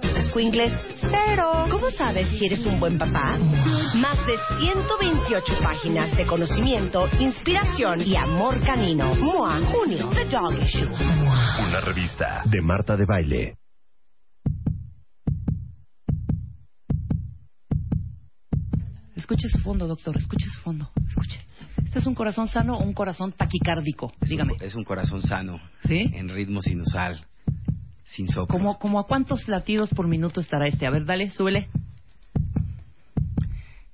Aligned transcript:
tus 0.00 0.12
squinkles, 0.26 0.72
cero. 1.00 1.66
¿Cómo 1.70 1.90
sabes 1.90 2.28
si 2.28 2.46
eres 2.46 2.64
un 2.64 2.80
buen 2.80 2.98
papá? 2.98 3.38
Más 3.94 4.18
de 4.26 4.36
128 4.58 5.58
páginas 5.62 6.16
de 6.16 6.26
conocimiento, 6.26 7.08
inspiración 7.18 8.00
y 8.00 8.16
amor 8.16 8.62
canino. 8.64 9.14
MOA, 9.14 9.60
junio, 9.72 10.10
The 10.10 10.24
Dog 10.26 10.58
Issue. 10.62 10.88
Una 10.88 11.80
revista 11.80 12.42
de 12.46 12.60
Marta 12.60 12.96
de 12.96 13.04
Baile. 13.06 13.56
Escuche 19.16 19.48
su 19.48 19.58
fondo, 19.58 19.86
doctor, 19.86 20.16
escuche 20.16 20.48
su 20.48 20.60
fondo, 20.60 20.90
escuche. 21.06 21.40
¿Este 21.84 21.98
es 21.98 22.06
un 22.06 22.14
corazón 22.14 22.48
sano 22.48 22.78
o 22.78 22.82
un 22.82 22.94
corazón 22.94 23.32
taquicárdico? 23.32 24.12
Dígame. 24.20 24.54
Es 24.60 24.74
un 24.74 24.84
corazón 24.84 25.22
sano. 25.22 25.60
¿Sí? 25.86 26.10
En 26.14 26.28
ritmo 26.28 26.62
sinusal. 26.62 27.26
Sin 28.10 28.28
soplo. 28.28 28.46
¿Cómo, 28.46 28.78
cómo 28.78 28.98
a 28.98 29.06
cuántos 29.06 29.46
latidos 29.48 29.90
por 29.90 30.08
minuto 30.08 30.40
estará 30.40 30.66
este? 30.66 30.86
A 30.86 30.90
ver, 30.90 31.04
dale, 31.04 31.30
súbele. 31.30 31.68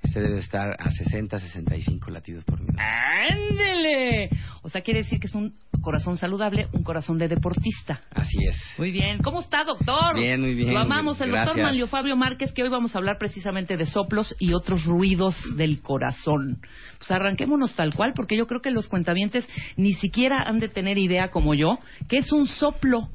Este 0.02 0.20
debe 0.20 0.38
estar 0.38 0.76
a 0.78 0.90
60, 0.90 1.38
65 1.38 2.10
latidos 2.10 2.44
por 2.44 2.58
minuto. 2.58 2.78
¡Ándele! 2.80 4.30
O 4.62 4.70
sea, 4.70 4.80
quiere 4.80 5.02
decir 5.02 5.20
que 5.20 5.26
es 5.26 5.34
un 5.34 5.54
corazón 5.82 6.16
saludable, 6.16 6.68
un 6.72 6.82
corazón 6.82 7.18
de 7.18 7.28
deportista. 7.28 8.00
Así 8.10 8.38
es. 8.48 8.56
Muy 8.78 8.90
bien. 8.90 9.18
¿Cómo 9.18 9.40
está, 9.40 9.64
doctor? 9.64 10.14
Bien, 10.14 10.40
muy 10.40 10.54
bien. 10.54 10.72
Lo 10.72 10.80
amamos. 10.80 11.20
El 11.20 11.32
doctor. 11.32 11.60
Manlio 11.60 11.86
Fabio 11.86 12.16
Márquez, 12.16 12.52
que 12.52 12.62
hoy 12.62 12.70
vamos 12.70 12.94
a 12.94 12.98
hablar 12.98 13.18
precisamente 13.18 13.76
de 13.76 13.84
soplos 13.84 14.34
y 14.38 14.54
otros 14.54 14.84
ruidos 14.84 15.36
del 15.56 15.82
corazón. 15.82 16.60
Pues 16.98 17.10
arranquémonos 17.10 17.74
tal 17.74 17.94
cual, 17.94 18.14
porque 18.14 18.36
yo 18.36 18.46
creo 18.46 18.62
que 18.62 18.70
los 18.70 18.88
cuentavientes 18.88 19.46
ni 19.76 19.92
siquiera 19.92 20.42
han 20.46 20.58
de 20.58 20.68
tener 20.68 20.96
idea, 20.96 21.30
como 21.30 21.54
yo, 21.54 21.78
que 22.08 22.18
es 22.18 22.32
un 22.32 22.46
soplo. 22.46 23.10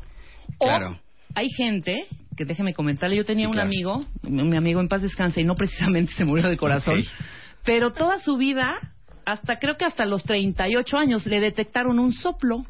O 0.58 0.66
Claro. 0.66 1.00
hay 1.36 1.50
gente 1.50 2.06
que 2.38 2.45
déjeme 2.45 2.73
comentarle, 2.73 3.16
yo 3.17 3.25
tenía 3.25 3.44
Sí, 3.45 3.47
un 3.47 3.53
claro. 3.53 3.67
amigo, 3.67 4.06
mi 4.23 4.44
mi 4.44 4.58
amigo 4.58 4.80
en 4.80 4.88
paz 4.88 5.02
descanse, 5.02 5.42
y 5.42 5.44
no 5.44 5.56
precisamente 5.56 6.14
se 6.17 6.25
murió 6.25 6.50
de 6.50 6.58
corazón, 6.58 7.03
pero 7.64 7.92
toda 7.94 8.20
su 8.20 8.38
vida, 8.38 8.75
hasta 9.25 9.59
creo 9.59 9.78
que 9.78 9.86
hasta 9.86 10.06
los 10.06 10.23
38 10.23 10.97
años, 10.97 11.25
le 11.25 11.40
detectaron 11.40 12.00
un 12.00 12.13
soplo. 12.13 12.63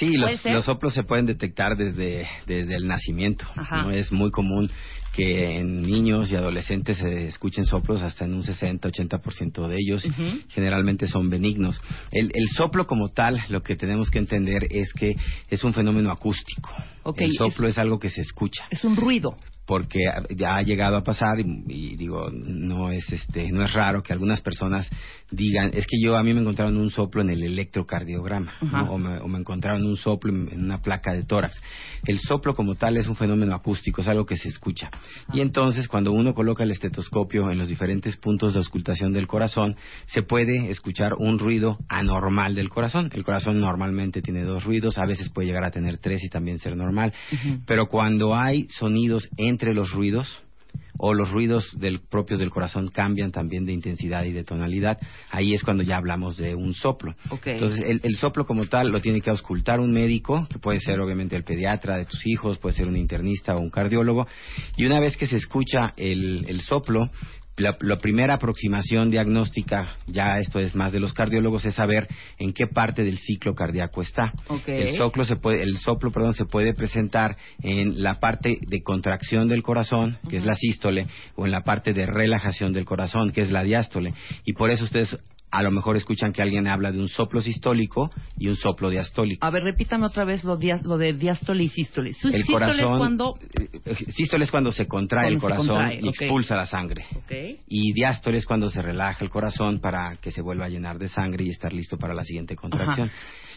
Sí, 0.00 0.12
¿Puede 0.18 0.32
los, 0.32 0.44
los 0.46 0.64
soplos 0.64 0.94
se 0.94 1.02
pueden 1.04 1.26
detectar 1.26 1.76
desde, 1.76 2.26
desde 2.46 2.74
el 2.74 2.86
nacimiento. 2.88 3.46
Ajá. 3.56 3.82
¿no? 3.82 3.90
Es 3.92 4.10
muy 4.10 4.30
común 4.30 4.70
que 5.14 5.58
en 5.58 5.82
niños 5.82 6.30
y 6.30 6.36
adolescentes 6.36 6.98
se 6.98 7.26
escuchen 7.28 7.64
soplos 7.64 8.00
hasta 8.02 8.24
en 8.24 8.34
un 8.34 8.42
60-80% 8.42 9.66
de 9.68 9.76
ellos. 9.78 10.04
Generalmente 10.48 11.06
son 11.06 11.30
benignos. 11.30 11.80
El, 12.12 12.30
el 12.34 12.48
soplo 12.56 12.86
como 12.86 13.08
tal, 13.10 13.40
lo 13.48 13.62
que 13.62 13.76
tenemos 13.76 14.10
que 14.10 14.18
entender 14.18 14.66
es 14.70 14.92
que 14.92 15.16
es 15.48 15.64
un 15.64 15.72
fenómeno 15.74 16.10
acústico. 16.10 16.70
El 17.16 17.30
es- 17.30 17.36
soplo 17.36 17.68
es 17.68 17.76
algo 17.78 17.98
que 17.98 18.08
se 18.08 18.20
escucha. 18.20 18.64
Es 18.70 18.84
un 18.84 18.96
ruido. 18.96 19.36
Porque 19.70 20.00
ya 20.36 20.56
ha 20.56 20.62
llegado 20.62 20.96
a 20.96 21.04
pasar 21.04 21.38
y, 21.38 21.44
y 21.68 21.94
digo 21.94 22.28
no 22.32 22.90
es 22.90 23.08
este 23.12 23.52
no 23.52 23.62
es 23.62 23.72
raro 23.72 24.02
que 24.02 24.12
algunas 24.12 24.40
personas 24.40 24.90
digan 25.30 25.70
es 25.72 25.86
que 25.86 25.96
yo 26.02 26.16
a 26.16 26.24
mí 26.24 26.34
me 26.34 26.40
encontraron 26.40 26.76
un 26.76 26.90
soplo 26.90 27.22
en 27.22 27.30
el 27.30 27.44
electrocardiograma 27.44 28.52
o, 28.90 28.98
me, 28.98 29.18
o 29.18 29.28
me 29.28 29.38
encontraron 29.38 29.84
un 29.84 29.96
soplo 29.96 30.32
en, 30.32 30.48
en 30.52 30.64
una 30.64 30.82
placa 30.82 31.12
de 31.12 31.22
tórax. 31.22 31.60
El 32.04 32.18
soplo 32.18 32.56
como 32.56 32.74
tal 32.74 32.96
es 32.96 33.06
un 33.06 33.14
fenómeno 33.14 33.54
acústico 33.54 34.00
es 34.00 34.08
algo 34.08 34.26
que 34.26 34.36
se 34.36 34.48
escucha. 34.48 34.90
Y 35.32 35.40
entonces 35.40 35.86
cuando 35.86 36.10
uno 36.10 36.34
coloca 36.34 36.64
el 36.64 36.72
estetoscopio 36.72 37.48
en 37.48 37.58
los 37.58 37.68
diferentes 37.68 38.16
puntos 38.16 38.54
de 38.54 38.58
auscultación 38.58 39.12
del 39.12 39.28
corazón 39.28 39.76
se 40.06 40.22
puede 40.22 40.70
escuchar 40.70 41.14
un 41.16 41.38
ruido 41.38 41.78
anormal 41.88 42.56
del 42.56 42.70
corazón. 42.70 43.08
El 43.12 43.22
corazón 43.22 43.60
normalmente 43.60 44.20
tiene 44.20 44.42
dos 44.42 44.64
ruidos 44.64 44.98
a 44.98 45.06
veces 45.06 45.28
puede 45.28 45.46
llegar 45.46 45.64
a 45.64 45.70
tener 45.70 45.98
tres 45.98 46.24
y 46.24 46.28
también 46.28 46.58
ser 46.58 46.76
normal. 46.76 47.12
Pero 47.66 47.86
cuando 47.86 48.34
hay 48.34 48.66
sonidos 48.68 49.28
entre 49.36 49.59
los 49.74 49.92
ruidos 49.92 50.42
o 51.02 51.14
los 51.14 51.30
ruidos 51.30 51.66
del, 51.78 52.00
propios 52.00 52.40
del 52.40 52.50
corazón 52.50 52.88
cambian 52.88 53.32
también 53.32 53.64
de 53.64 53.72
intensidad 53.72 54.24
y 54.24 54.32
de 54.32 54.44
tonalidad, 54.44 54.98
ahí 55.30 55.54
es 55.54 55.62
cuando 55.62 55.82
ya 55.82 55.96
hablamos 55.96 56.36
de 56.36 56.54
un 56.54 56.74
soplo. 56.74 57.14
Entonces, 57.46 57.84
el, 57.86 58.00
el 58.02 58.16
soplo 58.16 58.46
como 58.46 58.66
tal 58.66 58.90
lo 58.90 59.00
tiene 59.00 59.22
que 59.22 59.30
auscultar 59.30 59.80
un 59.80 59.92
médico, 59.92 60.46
que 60.50 60.58
puede 60.58 60.78
ser 60.78 61.00
obviamente 61.00 61.36
el 61.36 61.44
pediatra 61.44 61.96
de 61.96 62.04
tus 62.04 62.26
hijos, 62.26 62.58
puede 62.58 62.76
ser 62.76 62.86
un 62.86 62.96
internista 62.96 63.56
o 63.56 63.60
un 63.60 63.70
cardiólogo, 63.70 64.26
y 64.76 64.84
una 64.84 65.00
vez 65.00 65.16
que 65.16 65.26
se 65.26 65.36
escucha 65.36 65.94
el, 65.96 66.44
el 66.46 66.60
soplo, 66.60 67.10
la, 67.60 67.76
la 67.80 67.98
primera 67.98 68.34
aproximación 68.34 69.10
diagnóstica, 69.10 69.96
ya 70.06 70.38
esto 70.38 70.58
es 70.58 70.74
más 70.74 70.92
de 70.92 71.00
los 71.00 71.12
cardiólogos, 71.12 71.64
es 71.64 71.74
saber 71.74 72.08
en 72.38 72.52
qué 72.52 72.66
parte 72.66 73.04
del 73.04 73.18
ciclo 73.18 73.54
cardíaco 73.54 74.02
está. 74.02 74.32
El 74.66 74.96
soplo 74.96 75.24
se 75.24 75.36
puede, 75.36 75.62
el 75.62 75.76
soplo, 75.78 76.10
perdón, 76.10 76.34
se 76.34 76.44
puede 76.44 76.74
presentar 76.74 77.36
en 77.62 78.02
la 78.02 78.20
parte 78.20 78.58
de 78.60 78.82
contracción 78.82 79.48
del 79.48 79.62
corazón, 79.62 80.18
que 80.28 80.36
es 80.36 80.44
la 80.44 80.54
sístole, 80.54 81.06
o 81.36 81.46
en 81.46 81.52
la 81.52 81.62
parte 81.62 81.92
de 81.92 82.06
relajación 82.06 82.72
del 82.72 82.84
corazón, 82.84 83.30
que 83.32 83.42
es 83.42 83.50
la 83.50 83.62
diástole. 83.62 84.14
Y 84.44 84.52
por 84.54 84.70
eso 84.70 84.84
ustedes 84.84 85.16
a 85.50 85.62
lo 85.62 85.70
mejor 85.70 85.96
escuchan 85.96 86.32
que 86.32 86.42
alguien 86.42 86.66
habla 86.68 86.92
de 86.92 87.00
un 87.00 87.08
soplo 87.08 87.40
sistólico 87.40 88.10
y 88.38 88.48
un 88.48 88.56
soplo 88.56 88.88
diastólico. 88.90 89.44
A 89.44 89.50
ver, 89.50 89.64
repítame 89.64 90.06
otra 90.06 90.24
vez 90.24 90.44
lo, 90.44 90.56
dia- 90.56 90.80
lo 90.82 90.96
de 90.96 91.12
diástole 91.12 91.64
y 91.64 91.68
sístole. 91.68 92.12
Su 92.14 92.28
el 92.28 92.34
sístole 92.34 92.52
corazón, 92.58 92.92
es 92.92 92.98
cuando... 92.98 93.34
eh, 93.84 93.94
sístole 94.12 94.44
es 94.44 94.50
cuando 94.50 94.70
se 94.72 94.86
contrae 94.86 95.28
el 95.28 95.40
Cuando 95.40 95.56
corazón 95.58 95.76
contrae, 95.76 96.00
y 96.02 96.08
expulsa 96.08 96.56
la 96.56 96.66
sangre. 96.66 97.06
Ok. 97.16 97.32
Y 97.66 97.92
diástole 97.92 98.38
es 98.38 98.46
cuando 98.46 98.70
se 98.70 98.80
relaja 98.80 99.24
el 99.24 99.30
corazón 99.30 99.80
para 99.80 100.16
que 100.16 100.30
se 100.30 100.40
vuelva 100.42 100.66
a 100.66 100.68
llenar 100.68 100.98
de 100.98 101.08
sangre 101.08 101.44
y 101.44 101.50
estar 101.50 101.72
listo 101.72 101.98
para 101.98 102.14
la 102.14 102.22
siguiente 102.24 102.54
contracción. 102.56 103.10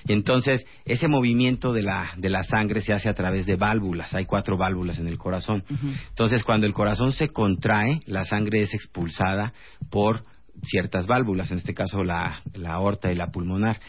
Entonces, 0.05 0.65
ese 0.85 1.07
movimiento 1.07 1.71
de 1.71 1.83
la, 1.83 2.11
de 2.17 2.29
la 2.29 2.43
sangre 2.43 2.81
se 2.81 2.91
hace 2.91 3.07
a 3.07 3.13
través 3.13 3.45
de 3.45 3.55
válvulas. 3.55 4.13
Hay 4.13 4.25
cuatro 4.25 4.57
válvulas 4.57 4.99
en 4.99 5.07
el 5.07 5.17
corazón. 5.17 5.63
Entonces, 6.09 6.43
cuando 6.43 6.67
el 6.67 6.73
corazón 6.73 7.13
se 7.13 7.29
contrae, 7.29 8.01
la 8.05 8.25
sangre 8.25 8.61
es 8.61 8.73
expulsada 8.73 9.53
por 9.89 10.25
ciertas 10.61 11.07
válvulas, 11.07 11.51
en 11.51 11.57
este 11.57 11.73
caso 11.73 12.03
la, 12.03 12.41
la 12.53 12.73
aorta 12.73 13.11
y 13.11 13.15
la 13.15 13.31
pulmonar. 13.31 13.79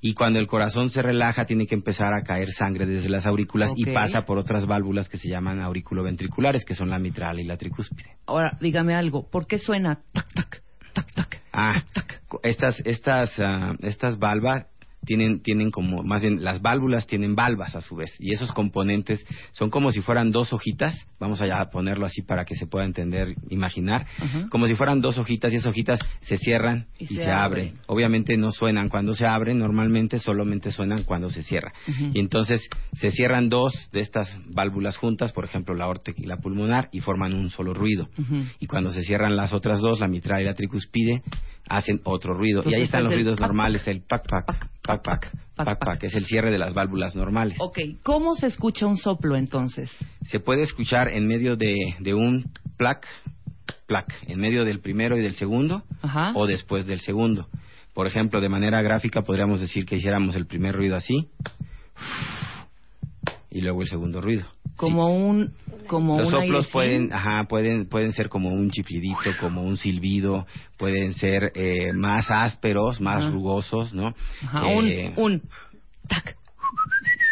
Y 0.00 0.14
cuando 0.14 0.38
el 0.38 0.46
corazón 0.46 0.90
se 0.90 1.00
relaja, 1.00 1.44
tiene 1.44 1.66
que 1.66 1.74
empezar 1.74 2.12
a 2.12 2.22
caer 2.22 2.50
sangre 2.50 2.86
desde 2.86 3.08
las 3.08 3.24
aurículas 3.24 3.72
y 3.76 3.92
pasa 3.92 4.24
por 4.24 4.36
otras 4.36 4.66
válvulas 4.66 5.08
que 5.08 5.16
se 5.16 5.28
llaman 5.28 5.60
auriculoventriculares, 5.60 6.64
que 6.64 6.74
son 6.74 6.90
la 6.90 6.98
mitral 6.98 7.38
y 7.38 7.44
la 7.44 7.56
tricúspide. 7.56 8.16
Ahora, 8.26 8.58
dígame 8.60 8.94
algo. 8.94 9.30
¿Por 9.30 9.46
qué 9.46 9.58
suena 9.58 10.00
tac, 10.12 10.32
tac, 10.34 10.62
tac, 10.92 11.12
tac? 11.12 11.40
Ah, 11.52 11.84
estas, 12.42 12.80
estas, 12.84 13.38
ah, 13.38 13.76
estas 13.80 14.18
valvas 14.18 14.66
tienen, 15.04 15.42
tienen 15.42 15.70
como, 15.70 16.02
más 16.02 16.20
bien, 16.20 16.42
las 16.44 16.62
válvulas 16.62 17.06
tienen 17.06 17.34
valvas 17.34 17.74
a 17.74 17.80
su 17.80 17.96
vez, 17.96 18.14
y 18.18 18.32
esos 18.32 18.52
componentes 18.52 19.24
son 19.52 19.70
como 19.70 19.92
si 19.92 20.00
fueran 20.00 20.30
dos 20.30 20.52
hojitas, 20.52 21.06
vamos 21.18 21.40
a 21.42 21.70
ponerlo 21.70 22.06
así 22.06 22.22
para 22.22 22.44
que 22.44 22.54
se 22.54 22.66
pueda 22.66 22.84
entender, 22.84 23.34
imaginar, 23.50 24.06
como 24.50 24.66
si 24.66 24.74
fueran 24.74 25.00
dos 25.00 25.18
hojitas 25.18 25.52
y 25.52 25.56
esas 25.56 25.70
hojitas 25.70 26.00
se 26.20 26.36
cierran 26.36 26.86
Y 26.98 27.04
y, 27.04 27.06
se 27.08 27.14
se, 27.14 27.30
abren. 27.30 27.68
abren. 27.68 27.80
Obviamente 27.86 28.36
no 28.36 28.52
suenan 28.52 28.88
cuando 28.88 29.14
se 29.14 29.26
abren, 29.26 29.58
normalmente 29.58 30.18
solamente 30.18 30.70
suenan 30.70 31.04
cuando 31.04 31.30
se 31.30 31.42
cierra. 31.42 31.72
Y 32.12 32.18
entonces 32.20 32.60
se 32.94 33.10
cierran 33.10 33.48
dos 33.48 33.72
de 33.92 34.00
estas 34.00 34.28
válvulas 34.46 34.96
juntas, 34.96 35.32
por 35.32 35.44
ejemplo 35.44 35.74
la 35.74 35.84
aorta 35.84 36.12
y 36.16 36.26
la 36.26 36.36
pulmonar, 36.38 36.88
y 36.92 37.00
forman 37.00 37.34
un 37.34 37.50
solo 37.50 37.74
ruido. 37.74 38.08
Y 38.60 38.66
cuando 38.66 38.90
se 38.92 39.02
cierran 39.02 39.36
las 39.36 39.52
otras 39.52 39.80
dos, 39.80 40.00
la 40.00 40.08
mitral 40.08 40.42
y 40.42 40.44
la 40.44 40.54
tricuspide, 40.54 41.22
hacen 41.68 42.00
otro 42.04 42.34
ruido. 42.34 42.62
y 42.66 42.74
ahí 42.74 42.82
están 42.82 43.04
los 43.04 43.12
ruidos 43.12 43.40
normales, 43.40 43.86
el 43.88 44.02
pac, 44.02 44.26
pac, 44.28 44.46
pac, 44.46 45.02
pac, 45.02 45.30
pac, 45.54 45.78
pac, 45.78 46.02
es 46.04 46.14
el 46.14 46.24
cierre 46.24 46.50
de 46.50 46.58
las 46.58 46.74
válvulas 46.74 47.14
normales. 47.16 47.56
Ok, 47.60 47.78
¿cómo 48.02 48.34
se 48.36 48.48
escucha 48.48 48.86
un 48.86 48.96
soplo 48.96 49.36
entonces? 49.36 49.90
Se 50.24 50.40
puede 50.40 50.62
escuchar 50.62 51.08
en 51.08 51.26
medio 51.26 51.56
de, 51.56 51.76
de 52.00 52.14
un 52.14 52.44
plac, 52.76 53.06
plac, 53.86 54.12
en 54.26 54.40
medio 54.40 54.64
del 54.64 54.80
primero 54.80 55.16
y 55.16 55.22
del 55.22 55.34
segundo, 55.34 55.82
Ajá. 56.02 56.32
o 56.34 56.46
después 56.46 56.86
del 56.86 57.00
segundo. 57.00 57.48
Por 57.94 58.06
ejemplo, 58.06 58.40
de 58.40 58.48
manera 58.48 58.80
gráfica 58.82 59.22
podríamos 59.22 59.60
decir 59.60 59.84
que 59.84 59.96
hiciéramos 59.96 60.34
el 60.34 60.46
primer 60.46 60.74
ruido 60.74 60.96
así, 60.96 61.28
y 63.50 63.60
luego 63.60 63.82
el 63.82 63.88
segundo 63.88 64.20
ruido. 64.20 64.46
Como 64.76 65.14
un 65.14 65.52
como 65.88 66.18
Los 66.18 66.26
un 66.28 66.32
soplos 66.32 66.50
airecín. 66.66 66.72
pueden, 66.72 67.12
ajá, 67.12 67.44
pueden, 67.44 67.86
pueden 67.88 68.12
ser 68.12 68.28
como 68.28 68.50
un 68.50 68.70
chiflidito, 68.70 69.30
como 69.40 69.62
un 69.62 69.76
silbido, 69.76 70.46
pueden 70.78 71.14
ser 71.14 71.52
eh, 71.54 71.92
más 71.92 72.30
ásperos, 72.30 73.00
más 73.00 73.22
Ajá. 73.24 73.30
rugosos, 73.30 73.92
¿no? 73.92 74.14
Ajá, 74.42 74.66
Eh, 74.68 75.12
un 75.16 75.32
un 75.32 75.42
tac. 76.08 76.36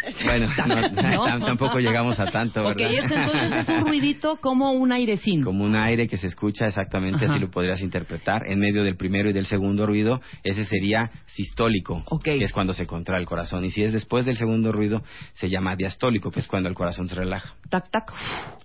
Bueno, 0.25 0.47
no, 0.57 0.65
¿No? 0.91 1.25
tam- 1.27 1.45
tampoco 1.45 1.79
llegamos 1.79 2.19
a 2.19 2.25
tanto, 2.25 2.61
Ok, 2.61 2.77
¿verdad? 2.77 2.91
este 3.03 3.15
entonces 3.15 3.69
es 3.69 3.69
un 3.69 3.81
ruidito 3.87 4.37
como 4.37 4.71
un 4.71 4.91
airecín. 4.91 5.43
Como 5.43 5.63
un 5.63 5.75
aire 5.75 6.07
que 6.07 6.17
se 6.17 6.27
escucha 6.27 6.67
exactamente, 6.67 7.25
Ajá. 7.25 7.33
así 7.35 7.41
lo 7.43 7.51
podrías 7.51 7.81
interpretar, 7.81 8.43
en 8.47 8.59
medio 8.59 8.83
del 8.83 8.95
primero 8.97 9.29
y 9.29 9.33
del 9.33 9.45
segundo 9.45 9.85
ruido, 9.85 10.21
ese 10.43 10.65
sería 10.65 11.11
sistólico, 11.27 12.03
Ok. 12.07 12.23
que 12.23 12.43
es 12.43 12.51
cuando 12.51 12.73
se 12.73 12.85
contrae 12.87 13.19
el 13.19 13.25
corazón. 13.25 13.65
Y 13.65 13.71
si 13.71 13.83
es 13.83 13.93
después 13.93 14.25
del 14.25 14.37
segundo 14.37 14.71
ruido, 14.71 15.03
se 15.33 15.49
llama 15.49 15.75
diastólico, 15.75 16.31
que 16.31 16.39
es 16.39 16.47
cuando 16.47 16.69
el 16.69 16.75
corazón 16.75 17.07
se 17.07 17.15
relaja. 17.15 17.55
Tac 17.69 17.89
tac. 17.89 18.11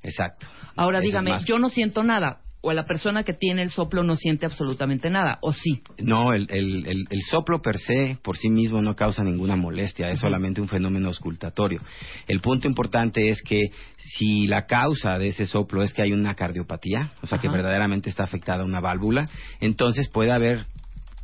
Exacto. 0.03 0.47
Ahora 0.77 1.01
dígame, 1.01 1.31
más- 1.31 1.45
yo 1.45 1.59
no 1.59 1.69
siento 1.69 2.03
nada 2.03 2.41
o 2.67 2.73
la 2.73 2.85
persona 2.85 3.23
que 3.23 3.33
tiene 3.33 3.63
el 3.63 3.71
soplo 3.71 4.03
no 4.03 4.17
siente 4.17 4.45
absolutamente 4.45 5.09
nada 5.09 5.39
o 5.41 5.53
sí. 5.53 5.83
No, 5.99 6.33
el, 6.33 6.49
el, 6.51 6.85
el, 6.89 7.05
el 7.09 7.23
soplo 7.31 7.63
per 7.63 7.79
se, 7.79 8.19
por 8.21 8.37
sí 8.37 8.51
mismo, 8.51 8.83
no 8.83 8.97
causa 8.97 9.23
ninguna 9.23 9.55
molestia, 9.55 10.11
es 10.11 10.19
solamente 10.19 10.61
un 10.61 10.67
fenómeno 10.67 11.07
auscultatorio. 11.07 11.81
El 12.27 12.41
punto 12.41 12.67
importante 12.67 13.29
es 13.29 13.41
que 13.41 13.71
si 13.97 14.49
la 14.49 14.67
causa 14.67 15.17
de 15.17 15.29
ese 15.29 15.47
soplo 15.47 15.85
es 15.85 15.93
que 15.93 16.03
hay 16.03 16.13
una 16.13 16.35
cardiopatía, 16.35 17.13
o 17.23 17.29
sea, 17.29 17.39
que 17.39 17.49
verdaderamente 17.49 18.11
está 18.11 18.25
afectada 18.25 18.65
una 18.65 18.81
válvula, 18.81 19.29
entonces 19.61 20.09
puede 20.09 20.33
haber 20.33 20.67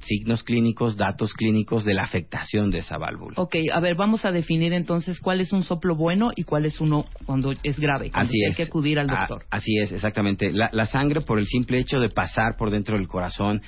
signos 0.07 0.43
clínicos, 0.43 0.97
datos 0.97 1.33
clínicos 1.35 1.85
de 1.85 1.95
la 1.95 2.03
afectación 2.03 2.71
de 2.71 2.79
esa 2.79 2.99
válvula. 2.99 3.35
Ok, 3.37 3.57
a 3.73 3.81
ver, 3.81 3.97
vamos 3.97 4.25
a 4.25 4.33
definir 4.33 4.73
entonces 4.73 5.21
cuál 5.21 5.41
es 5.41 5.53
un 5.53 5.63
soplo 5.63 5.95
bueno 5.97 6.31
y 6.37 6.43
cuál 6.45 6.67
es 6.67 6.81
uno 6.81 7.05
cuando 7.25 7.53
es 7.63 7.79
grave, 7.79 8.11
cuando 8.11 8.29
Así 8.31 8.45
hay 8.45 8.51
es. 8.51 8.57
que 8.57 8.63
acudir 8.65 8.99
al 8.99 9.09
Ah, 9.11 9.27
doctor. 9.29 9.47
así 9.51 9.79
es, 9.79 9.93
exactamente. 9.93 10.53
La, 10.53 10.69
la 10.73 10.87
sangre, 10.87 11.21
por 11.21 11.39
el 11.39 11.47
simple 11.47 11.79
hecho 11.79 12.01
de 12.01 12.09
pasar 12.09 12.57
por 12.57 12.71
dentro 12.71 12.97
del 12.97 13.09
corazón, 13.09 13.63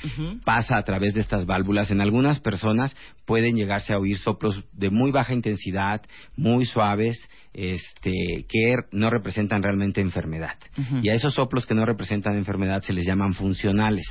pasa 0.45 0.77
a 0.77 0.83
través 0.83 1.15
de 1.15 1.21
estas 1.21 1.47
válvulas. 1.47 1.91
En 1.91 2.01
algunas 2.01 2.41
personas 2.41 2.95
pueden 3.25 3.57
llegarse 3.57 3.93
a 3.95 3.99
oír 3.99 4.19
soplos 4.19 4.63
de 4.73 4.91
muy 4.91 5.11
baja 5.11 5.33
intensidad, 5.35 6.03
muy 6.37 6.65
suaves, 6.67 7.17
este, 7.55 8.13
que 8.49 8.77
no 8.93 9.11
representan 9.11 9.63
realmente 9.63 10.01
enfermedad. 10.01 10.57
Y 11.03 11.09
a 11.09 11.15
esos 11.15 11.35
soplos 11.35 11.67
que 11.67 11.75
no 11.75 11.87
representan 11.87 12.37
enfermedad 12.37 12.83
se 12.83 12.93
les 12.93 13.07
llaman 13.07 13.35
funcionales. 13.35 14.05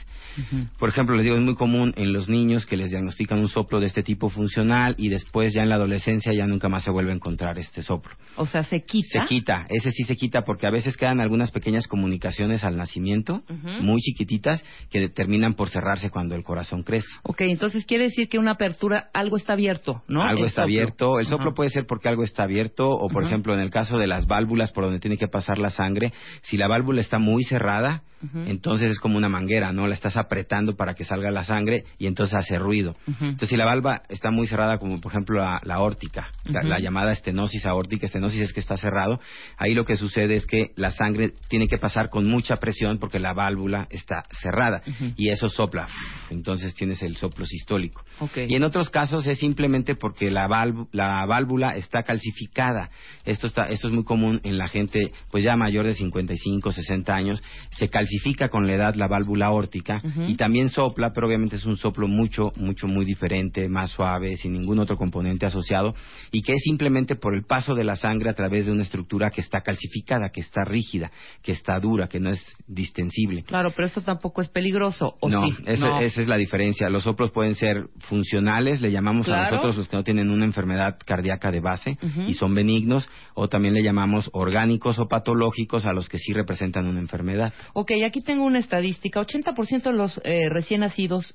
Por 0.79 0.89
ejemplo, 0.89 1.15
les 1.15 1.25
digo, 1.25 1.35
es 1.35 1.41
muy 1.41 1.55
común 1.55 1.93
en 1.97 2.13
los 2.13 2.29
niños 2.29 2.65
que 2.65 2.77
les 2.77 2.89
diagnostican 2.89 3.39
un 3.39 3.49
soplo 3.49 3.79
de 3.79 3.87
este 3.87 4.01
tipo 4.01 4.29
funcional 4.29 4.95
y 4.97 5.09
después 5.09 5.53
ya 5.53 5.63
en 5.63 5.69
la 5.69 5.75
adolescencia 5.75 6.33
ya 6.33 6.47
nunca 6.47 6.69
más 6.69 6.83
se 6.83 6.91
vuelve 6.91 7.11
a 7.11 7.15
encontrar 7.15 7.59
este 7.59 7.81
soplo. 7.83 8.15
O 8.37 8.45
sea, 8.47 8.63
se 8.63 8.83
quita. 8.83 9.23
Se 9.23 9.27
quita, 9.27 9.65
ese 9.69 9.91
sí 9.91 10.03
se 10.03 10.15
quita 10.15 10.41
porque 10.43 10.65
a 10.65 10.71
veces 10.71 10.97
quedan 10.97 11.19
algunas 11.19 11.51
pequeñas 11.51 11.87
comunicaciones 11.87 12.63
al 12.63 12.77
nacimiento, 12.77 13.43
muy 13.81 13.99
chiquititas, 14.01 14.63
que 14.89 15.09
terminan 15.09 15.53
por 15.53 15.69
cerrarse 15.69 16.09
cuando 16.09 16.35
el 16.35 16.43
corazón 16.43 16.83
crece. 16.83 17.07
Ok, 17.23 17.41
entonces 17.41 17.85
quiere 17.85 18.05
decir 18.05 18.29
que 18.29 18.39
una 18.39 18.51
apertura, 18.51 19.09
algo 19.13 19.37
está 19.37 19.53
abierto, 19.53 20.01
¿no? 20.07 20.23
Algo 20.23 20.43
El 20.43 20.47
está 20.47 20.61
soplo. 20.61 20.63
abierto. 20.63 21.19
El 21.19 21.25
soplo 21.27 21.53
puede 21.53 21.69
ser 21.69 21.85
porque 21.85 22.07
algo 22.07 22.23
está 22.23 22.43
abierto 22.43 22.89
o, 22.89 23.09
por 23.09 23.25
Ajá. 23.25 23.32
Ejemplo, 23.33 23.53
en 23.53 23.59
el 23.59 23.71
caso 23.71 23.97
de 23.97 24.07
las 24.07 24.27
válvulas 24.27 24.71
por 24.71 24.83
donde 24.83 24.99
tiene 24.99 25.17
que 25.17 25.27
pasar 25.27 25.57
la 25.57 25.71
sangre, 25.71 26.13
si 26.43 26.55
la 26.55 26.67
válvula 26.67 27.01
está 27.01 27.17
muy 27.17 27.43
cerrada, 27.43 28.03
Entonces 28.47 28.91
es 28.91 28.99
como 28.99 29.17
una 29.17 29.27
manguera, 29.27 29.73
¿no? 29.73 29.85
La 29.87 29.95
estás 29.95 30.15
apretando 30.15 30.75
para 30.75 30.93
que 30.93 31.03
salga 31.03 31.29
la 31.29 31.43
sangre 31.43 31.83
y 31.97 32.07
entonces 32.07 32.35
hace 32.35 32.57
ruido. 32.57 32.95
Entonces, 33.07 33.49
si 33.49 33.57
la 33.57 33.65
válvula 33.65 34.03
está 34.09 34.31
muy 34.31 34.47
cerrada, 34.47 34.77
como 34.77 35.01
por 35.01 35.11
ejemplo 35.11 35.39
la, 35.39 35.59
la 35.63 35.75
aórtica, 35.75 36.31
la, 36.45 36.79
llamada 36.79 37.11
estenosis 37.11 37.65
aórtica, 37.65 38.05
estenosis 38.05 38.41
es 38.41 38.53
que 38.53 38.61
está 38.61 38.77
cerrado, 38.77 39.19
ahí 39.57 39.73
lo 39.73 39.85
que 39.85 39.95
sucede 39.95 40.35
es 40.35 40.45
que 40.45 40.71
la 40.75 40.91
sangre 40.91 41.33
tiene 41.49 41.67
que 41.67 41.77
pasar 41.77 42.09
con 42.09 42.25
mucha 42.27 42.57
presión 42.57 42.97
porque 42.97 43.19
la 43.19 43.33
válvula 43.33 43.87
está 43.89 44.23
cerrada 44.41 44.81
y 45.17 45.29
eso 45.29 45.49
sopla. 45.49 45.87
Entonces 46.29 46.73
tienes 46.75 47.01
el 47.03 47.17
soplo 47.17 47.45
sistólico. 47.45 48.03
Y 48.35 48.55
en 48.55 48.63
otros 48.63 48.89
casos 48.89 49.27
es 49.27 49.39
simplemente 49.39 49.95
porque 49.95 50.31
la, 50.31 50.47
la 50.91 51.25
válvula 51.25 51.75
está 51.75 52.03
calcificada. 52.03 52.89
Esto, 53.25 53.47
está, 53.47 53.63
esto 53.63 53.87
es 53.87 53.93
muy 53.93 54.05
común 54.05 54.39
en 54.43 54.57
la 54.57 54.67
gente 54.67 55.11
pues 55.29 55.43
ya 55.43 55.55
mayor 55.55 55.85
de 55.85 55.93
55, 55.93 56.71
60 56.71 57.13
años. 57.13 57.43
Se 57.71 57.89
calcifica 57.89 58.12
con 58.49 58.67
la 58.67 58.73
edad 58.73 58.95
la 58.95 59.07
válvula 59.07 59.47
aórtica 59.47 60.01
Ujú. 60.03 60.23
y 60.23 60.35
también 60.35 60.69
sopla, 60.69 61.11
pero 61.13 61.27
obviamente 61.27 61.55
es 61.55 61.65
un 61.65 61.77
soplo 61.77 62.07
mucho, 62.07 62.51
mucho, 62.57 62.87
muy 62.87 63.05
diferente, 63.05 63.67
más 63.69 63.91
suave, 63.91 64.37
sin 64.37 64.53
ningún 64.53 64.79
otro 64.79 64.97
componente 64.97 65.45
asociado 65.45 65.95
y 66.31 66.41
que 66.41 66.53
es 66.53 66.61
simplemente 66.63 67.15
por 67.15 67.35
el 67.35 67.43
paso 67.45 67.73
de 67.75 67.83
la 67.83 67.95
sangre 67.95 68.29
a 68.29 68.33
través 68.33 68.65
de 68.65 68.71
una 68.71 68.83
estructura 68.83 69.29
que 69.29 69.41
está 69.41 69.61
calcificada, 69.61 70.29
que 70.29 70.41
está 70.41 70.63
rígida, 70.63 71.11
que 71.41 71.51
está 71.53 71.79
dura, 71.79 72.07
que 72.07 72.19
no 72.19 72.29
es 72.29 72.43
distensible. 72.67 73.43
Claro, 73.43 73.71
pero 73.75 73.87
esto 73.87 74.01
tampoco 74.01 74.41
es 74.41 74.49
peligroso, 74.49 75.15
¿o 75.19 75.29
no, 75.29 75.41
sí? 75.41 75.53
eso- 75.65 75.87
No. 75.87 75.99
esa 75.99 76.21
es 76.21 76.27
la 76.27 76.37
diferencia. 76.37 76.89
Los 76.89 77.03
soplos 77.03 77.31
pueden 77.31 77.55
ser 77.55 77.87
funcionales, 77.99 78.81
le 78.81 78.91
llamamos 78.91 79.27
a 79.29 79.43
nosotros 79.43 79.75
los 79.77 79.87
que 79.89 79.97
no 79.97 80.03
tienen 80.03 80.29
una 80.29 80.45
enfermedad 80.45 80.97
cardíaca 81.05 81.51
de 81.51 81.59
base 81.59 81.97
y 82.27 82.33
son 82.33 82.53
benignos, 82.55 83.09
o 83.33 83.47
también 83.49 83.73
le 83.73 83.83
llamamos 83.83 84.29
orgánicos 84.33 84.99
o 84.99 85.07
patológicos 85.07 85.85
a 85.85 85.93
los 85.93 86.09
que 86.09 86.17
sí 86.19 86.33
representan 86.33 86.87
una 86.87 86.99
enfermedad. 86.99 87.53
Ok, 87.73 87.91
aquí 88.05 88.21
tengo 88.21 88.43
una 88.45 88.59
estadística. 88.59 89.19
80% 89.21 89.83
de 89.83 89.93
los 89.93 90.19
eh, 90.23 90.49
recién 90.49 90.81
nacidos 90.81 91.33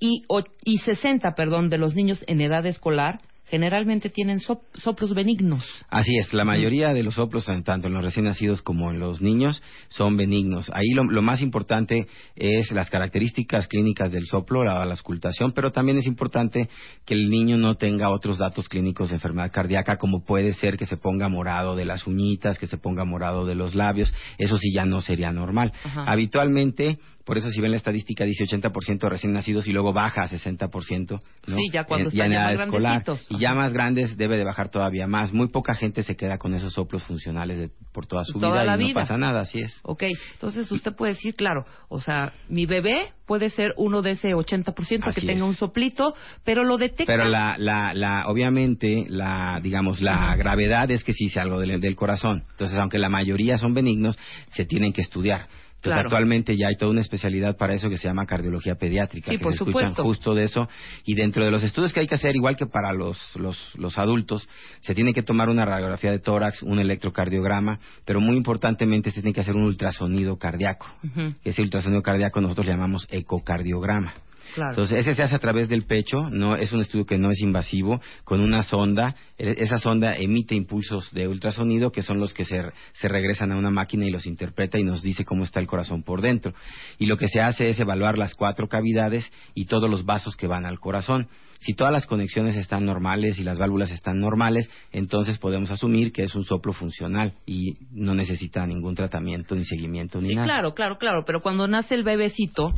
y, 0.00 0.24
o- 0.28 0.42
y 0.64 0.78
60, 0.78 1.34
perdón, 1.34 1.68
de 1.70 1.78
los 1.78 1.94
niños 1.94 2.24
en 2.26 2.40
edad 2.40 2.64
escolar 2.66 3.20
generalmente 3.50 4.10
tienen 4.10 4.40
sop- 4.40 4.62
soplos 4.74 5.14
benignos. 5.14 5.64
Así 5.88 6.16
es, 6.18 6.32
la 6.32 6.44
mayoría 6.44 6.92
de 6.92 7.02
los 7.02 7.14
soplos, 7.14 7.46
tanto 7.64 7.88
en 7.88 7.94
los 7.94 8.04
recién 8.04 8.26
nacidos 8.26 8.62
como 8.62 8.90
en 8.90 9.00
los 9.00 9.20
niños, 9.20 9.62
son 9.88 10.16
benignos. 10.16 10.70
Ahí 10.74 10.90
lo, 10.94 11.04
lo 11.04 11.22
más 11.22 11.40
importante 11.40 12.06
es 12.36 12.70
las 12.72 12.90
características 12.90 13.66
clínicas 13.66 14.12
del 14.12 14.26
soplo, 14.26 14.64
la, 14.64 14.84
la 14.84 14.90
auscultación, 14.92 15.52
pero 15.52 15.72
también 15.72 15.98
es 15.98 16.06
importante 16.06 16.68
que 17.04 17.14
el 17.14 17.30
niño 17.30 17.56
no 17.56 17.76
tenga 17.76 18.10
otros 18.10 18.38
datos 18.38 18.68
clínicos 18.68 19.08
de 19.08 19.16
enfermedad 19.16 19.50
cardíaca, 19.52 19.96
como 19.96 20.24
puede 20.24 20.52
ser 20.54 20.76
que 20.76 20.86
se 20.86 20.96
ponga 20.96 21.28
morado 21.28 21.74
de 21.76 21.84
las 21.84 22.06
uñitas, 22.06 22.58
que 22.58 22.66
se 22.66 22.78
ponga 22.78 23.04
morado 23.04 23.46
de 23.46 23.54
los 23.54 23.74
labios. 23.74 24.12
Eso 24.36 24.58
sí 24.58 24.72
ya 24.72 24.84
no 24.84 25.00
sería 25.00 25.32
normal. 25.32 25.72
Ajá. 25.84 26.04
Habitualmente, 26.06 26.98
por 27.28 27.36
eso 27.36 27.50
si 27.50 27.60
ven 27.60 27.70
la 27.72 27.76
estadística 27.76 28.24
dice 28.24 28.42
80% 28.44 29.00
de 29.00 29.08
recién 29.10 29.34
nacidos 29.34 29.68
y 29.68 29.72
luego 29.72 29.92
baja 29.92 30.22
a 30.22 30.28
60%. 30.28 31.10
¿no? 31.46 31.56
Sí, 31.56 31.68
ya 31.70 31.84
cuando 31.84 32.08
están 32.08 32.30
ya 32.32 32.40
más 32.44 32.60
escolar. 32.60 33.02
Y 33.28 33.38
ya 33.38 33.52
más 33.52 33.74
grandes 33.74 34.16
debe 34.16 34.38
de 34.38 34.44
bajar 34.44 34.70
todavía 34.70 35.06
más. 35.06 35.34
Muy 35.34 35.48
poca 35.48 35.74
gente 35.74 36.02
se 36.02 36.16
queda 36.16 36.38
con 36.38 36.54
esos 36.54 36.72
soplos 36.72 37.02
funcionales 37.02 37.58
de- 37.58 37.70
por 37.92 38.06
toda 38.06 38.24
su 38.24 38.38
Toda 38.38 38.62
vida 38.62 38.76
la 38.76 38.82
y 38.82 38.88
no 38.88 38.94
pasa 38.94 39.18
nada, 39.18 39.42
así 39.42 39.60
es. 39.60 39.78
Ok, 39.82 40.04
entonces 40.32 40.72
usted 40.72 40.94
puede 40.96 41.12
decir, 41.12 41.34
claro, 41.34 41.66
o 41.88 42.00
sea, 42.00 42.32
mi 42.48 42.64
bebé 42.64 43.12
puede 43.26 43.50
ser 43.50 43.74
uno 43.76 44.00
de 44.00 44.12
ese 44.12 44.34
80% 44.34 45.04
que 45.04 45.10
Así 45.10 45.20
tenga 45.26 45.42
es. 45.44 45.48
un 45.50 45.54
soplito, 45.54 46.14
pero 46.44 46.64
lo 46.64 46.78
detecta. 46.78 47.12
Pero 47.12 47.26
la, 47.26 47.56
la, 47.58 47.92
la, 47.92 48.26
obviamente, 48.28 49.04
la, 49.10 49.60
digamos, 49.62 50.00
la 50.00 50.34
gravedad 50.36 50.90
es 50.90 51.04
que 51.04 51.12
sí 51.12 51.28
sea 51.28 51.42
algo 51.42 51.60
del, 51.60 51.78
del 51.78 51.94
corazón. 51.94 52.44
Entonces, 52.52 52.78
aunque 52.78 52.98
la 52.98 53.10
mayoría 53.10 53.58
son 53.58 53.74
benignos, 53.74 54.18
se 54.48 54.64
tienen 54.64 54.94
que 54.94 55.02
estudiar. 55.02 55.46
Entonces, 55.78 55.94
Claro. 55.94 56.08
actualmente 56.08 56.56
ya 56.56 56.66
hay 56.68 56.76
toda 56.76 56.90
una 56.90 57.02
especialidad 57.02 57.56
para 57.56 57.72
eso 57.72 57.88
que 57.88 57.98
se 57.98 58.08
llama 58.08 58.26
cardiología 58.26 58.74
pediátrica, 58.74 59.30
Sí, 59.30 59.38
que 59.38 59.42
por 59.44 59.52
se 59.52 59.58
escuchan 59.62 59.90
supuesto. 59.90 60.02
justo 60.02 60.34
de 60.34 60.42
eso. 60.42 60.68
Y 61.04 61.14
dentro 61.14 61.44
de 61.44 61.52
los 61.52 61.62
estudios 61.62 61.92
que 61.92 62.00
hay 62.00 62.08
que 62.08 62.16
hacer, 62.16 62.34
igual 62.34 62.56
que 62.56 62.66
para 62.66 62.92
los, 62.92 63.16
los, 63.36 63.56
los 63.76 63.96
adultos, 63.96 64.48
se 64.80 64.92
tiene 64.96 65.12
que 65.14 65.22
tomar 65.22 65.48
una 65.48 65.64
radiografía 65.64 66.10
de 66.10 66.18
tórax, 66.18 66.62
un 66.64 66.80
electrocardiograma, 66.80 67.78
pero 68.04 68.20
muy 68.20 68.36
importantemente 68.36 69.12
se 69.12 69.22
tiene 69.22 69.32
que 69.32 69.40
hacer 69.40 69.54
un 69.54 69.62
ultrasonido 69.62 70.36
cardíaco. 70.36 70.88
Ujú, 71.04 71.34
Ese 71.44 71.62
ultrasonido 71.62 72.02
cardíaco 72.02 72.40
nosotros 72.40 72.66
le 72.66 72.72
llamamos 72.72 73.06
ecocardiograma. 73.10 74.14
Claro. 74.54 74.70
Entonces, 74.70 74.98
ese 74.98 75.14
se 75.14 75.22
hace 75.22 75.34
a 75.34 75.38
través 75.38 75.68
del 75.68 75.82
pecho, 75.84 76.28
no 76.30 76.56
es 76.56 76.72
un 76.72 76.80
estudio 76.80 77.06
que 77.06 77.18
no 77.18 77.30
es 77.30 77.40
invasivo, 77.40 78.00
con 78.24 78.40
una 78.40 78.62
sonda. 78.62 79.14
E- 79.38 79.56
Esa 79.58 79.78
sonda 79.78 80.16
emite 80.16 80.54
impulsos 80.54 81.12
de 81.12 81.28
ultrasonido 81.28 81.90
que 81.92 82.02
son 82.02 82.18
los 82.20 82.32
que 82.34 82.44
se, 82.44 82.60
se 82.94 83.08
regresan 83.08 83.52
a 83.52 83.56
una 83.56 83.70
máquina 83.70 84.06
y 84.06 84.10
los 84.10 84.26
interpreta 84.26 84.78
y 84.78 84.84
nos 84.84 85.02
dice 85.02 85.24
cómo 85.24 85.44
está 85.44 85.60
el 85.60 85.66
corazón 85.66 86.02
por 86.02 86.20
dentro. 86.22 86.52
Y 86.98 87.06
lo 87.06 87.16
que 87.16 87.28
se 87.28 87.40
hace 87.40 87.68
es 87.70 87.78
evaluar 87.80 88.18
las 88.18 88.34
cuatro 88.34 88.68
cavidades 88.68 89.30
y 89.54 89.66
todos 89.66 89.88
los 89.90 90.04
vasos 90.04 90.36
que 90.36 90.46
van 90.46 90.66
al 90.66 90.78
corazón. 90.80 91.28
Si 91.60 91.74
todas 91.74 91.92
las 91.92 92.06
conexiones 92.06 92.54
están 92.54 92.84
normales 92.86 93.36
y 93.40 93.42
las 93.42 93.58
válvulas 93.58 93.90
están 93.90 94.20
normales, 94.20 94.70
entonces 94.92 95.38
podemos 95.38 95.72
asumir 95.72 96.12
que 96.12 96.22
es 96.22 96.36
un 96.36 96.44
soplo 96.44 96.72
funcional 96.72 97.32
y 97.46 97.74
no 97.90 98.14
necesita 98.14 98.64
ningún 98.64 98.94
tratamiento 98.94 99.56
ni 99.56 99.64
seguimiento 99.64 100.20
ni 100.20 100.28
Sí, 100.28 100.34
nada. 100.36 100.46
claro, 100.46 100.74
claro, 100.74 100.98
claro, 100.98 101.24
pero 101.26 101.42
cuando 101.42 101.66
nace 101.66 101.96
el 101.96 102.04
bebecito, 102.04 102.72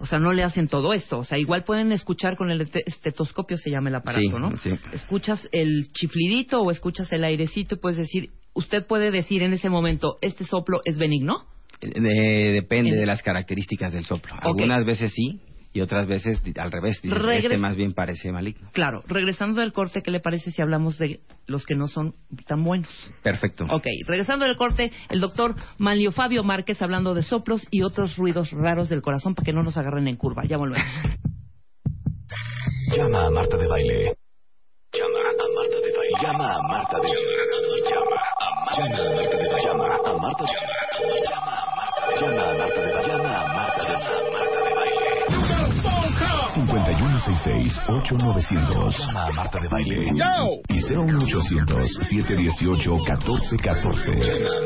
o 0.00 0.06
sea, 0.06 0.18
no 0.18 0.32
le 0.32 0.42
hacen 0.42 0.68
todo 0.68 0.92
esto. 0.92 1.18
O 1.18 1.24
sea, 1.24 1.38
igual 1.38 1.64
pueden 1.64 1.92
escuchar 1.92 2.36
con 2.36 2.50
el 2.50 2.60
este- 2.62 2.82
estetoscopio, 2.88 3.56
se 3.56 3.70
llama 3.70 3.88
el 3.88 3.94
aparato, 3.96 4.20
Sí, 4.22 4.28
¿no? 4.28 4.56
sí. 4.58 4.70
Escuchas 4.92 5.48
el 5.52 5.90
chiflidito 5.92 6.60
o 6.60 6.70
escuchas 6.70 7.10
el 7.12 7.24
airecito 7.24 7.74
y 7.76 7.78
puedes 7.78 7.98
decir, 7.98 8.30
usted 8.54 8.86
puede 8.86 9.10
decir 9.10 9.42
en 9.42 9.52
ese 9.52 9.68
momento, 9.70 10.18
este 10.20 10.44
soplo 10.44 10.80
es 10.84 10.96
benigno. 10.98 11.44
De- 11.80 12.50
depende 12.52 12.90
En- 12.90 13.00
de 13.00 13.06
las 13.06 13.22
características 13.22 13.92
del 13.92 14.04
soplo. 14.04 14.34
Algunas 14.40 14.84
veces 14.84 15.12
sí 15.12 15.40
y 15.74 15.80
otras 15.82 16.06
veces 16.06 16.40
al 16.56 16.72
revés. 16.72 17.02
Dices, 17.02 17.18
Regre- 17.20 17.42
este 17.44 17.58
más 17.58 17.76
bien 17.76 17.92
parece 17.92 18.32
maligno. 18.32 18.70
Claro, 18.72 19.02
regresando 19.06 19.60
del 19.60 19.72
corte, 19.74 20.02
¿qué 20.02 20.10
le 20.10 20.20
parece 20.20 20.50
si 20.52 20.62
hablamos 20.62 20.96
de 20.98 21.20
los 21.46 21.66
que 21.66 21.74
no 21.74 21.88
son 21.88 22.14
tan 22.46 22.62
buenos? 22.64 22.88
Perfecto. 23.22 23.66
Ok, 23.70 23.84
regresando 24.06 24.46
del 24.46 24.56
corte, 24.56 24.92
el 25.10 25.20
doctor 25.20 25.54
Manlio 25.78 26.12
Fabio 26.12 26.44
Márquez 26.44 26.80
hablando 26.80 27.12
de 27.12 27.24
soplos 27.24 27.66
y 27.70 27.82
otros 27.82 28.16
ruidos 28.16 28.52
raros 28.52 28.88
del 28.88 29.02
corazón 29.02 29.34
para 29.34 29.44
que 29.44 29.52
no 29.52 29.62
nos 29.64 29.76
agarren 29.76 30.06
en 30.08 30.16
curva. 30.16 30.44
Ya 30.44 30.56
volvemos. 30.56 30.86
Llama 32.96 33.26
a 33.26 33.30
Marta 33.30 33.56
de 33.56 33.66
Baile. 33.66 34.14
Llama 34.92 35.18
a 35.18 35.32
Marta 35.56 35.76
de 35.80 35.90
Baile. 35.96 36.18
Llama 36.22 36.54
a 36.54 36.62
Marta 36.62 36.96
de 37.00 37.08
Baile. 37.08 37.24
Llama 37.90 38.14
a 38.14 38.58
Marta 38.64 38.86
de 38.86 39.48
Baile. 39.48 39.64
Llama 39.64 39.84
a 39.84 40.16
Marta 40.20 40.42
de 40.42 40.48
Baile. 40.48 40.54
Llama 41.28 41.52
a 41.52 41.74
Marta 41.74 42.06
de 42.06 42.14
Baile. 42.14 42.20
Llama 42.20 42.44
a 42.44 42.54
Marta 42.54 42.80
de 42.80 42.92
Baile. 42.94 43.23
5166-8900. 47.24 48.98
Llama 48.98 49.26
a 49.26 49.30
Marta 49.32 49.58
de 49.60 49.68
Baile. 49.68 50.10
Y 50.68 50.80
01800-718-1414. 50.82 52.34
Llama 52.34 52.70
a 52.74 52.84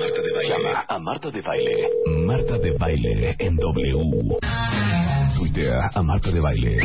Marta 0.09 0.11
de 0.21 0.33
Baile. 0.33 0.49
Llama 0.49 0.85
a 0.89 0.99
Marta 0.99 1.31
de 1.31 1.43
Baile. 1.43 1.89
Marta 2.27 2.59
de 2.59 2.73
Baile 2.79 3.37
en 3.39 3.57
W. 3.57 4.39
Tuitea 5.37 5.91
a 5.95 6.03
Marta 6.03 6.31
de 6.31 6.41
Baile. 6.41 6.79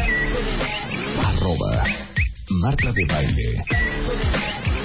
Arroba 1.26 1.84
Marta 2.50 2.92
de 2.92 3.06
Baile. 3.06 3.64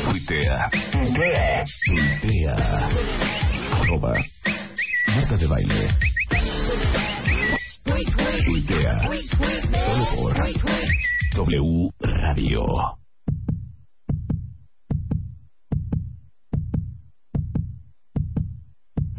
Tuitea. 0.04 0.70
Tuitea. 1.84 2.56
Arroba 3.72 4.14
Marta 5.06 5.36
de 5.36 5.46
Baile. 5.46 5.94
Tuitea. 8.44 9.00
Solo 9.72 10.06
por 10.14 10.36
W 11.34 11.90
Radio. 11.98 12.98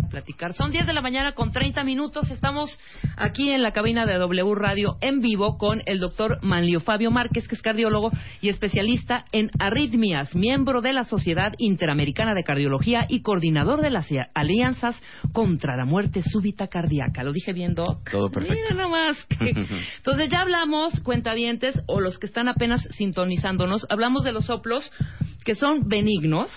Platicar. 0.10 0.54
Son 0.54 0.72
10 0.72 0.86
de 0.88 0.94
la 0.94 1.02
mañana 1.02 1.34
con 1.34 1.52
30 1.52 1.84
minutos. 1.84 2.30
Estamos 2.32 2.78
aquí 3.16 3.52
en 3.52 3.62
la 3.64 3.72
cabina 3.72 4.06
de 4.06 4.16
W 4.18 4.56
Radio 4.56 4.98
en 5.02 5.22
vivo 5.22 5.58
con 5.58 5.82
el 5.86 6.00
doctor 6.00 6.40
Manlio 6.42 6.80
Fabio 6.80 7.12
Márquez, 7.12 7.48
que 7.48 7.56
es 7.56 7.62
cardiólogo 7.62 8.12
y 8.42 8.50
especialista 8.50 9.26
en 9.32 9.52
arritmias, 9.60 10.36
miembro 10.36 10.82
de 10.82 10.94
la 10.94 11.04
Sociedad 11.06 11.54
Interamericana 11.58 12.34
de 12.34 12.44
Cardiología 12.44 13.06
y 13.08 13.22
coordinador 13.22 13.82
de 13.82 13.90
las 13.92 14.08
alianzas 14.34 15.00
contra 15.34 15.78
la 15.78 15.86
muerte 15.86 16.22
súbita 16.24 16.68
cardíaca. 16.68 17.24
¿Lo 17.24 17.32
dije 17.32 17.54
bien, 17.54 17.76
Doc? 17.76 18.10
Todo 18.10 18.30
perfecto. 18.32 18.56
Mira 18.74 18.84
nomás. 18.84 19.18
que- 19.26 19.50
Entonces 19.98 20.30
ya 20.30 20.42
hablamos, 20.42 21.00
cuentavientes, 21.02 21.80
o 21.88 22.00
los 22.00 22.18
que 22.18 22.26
están 22.26 22.48
apenas 22.48 22.82
sintonizándonos, 22.98 23.86
hablamos 23.90 24.24
de 24.24 24.32
los 24.32 24.46
soplos 24.46 24.92
que 25.46 25.56
son 25.56 25.88
benignos, 25.88 26.52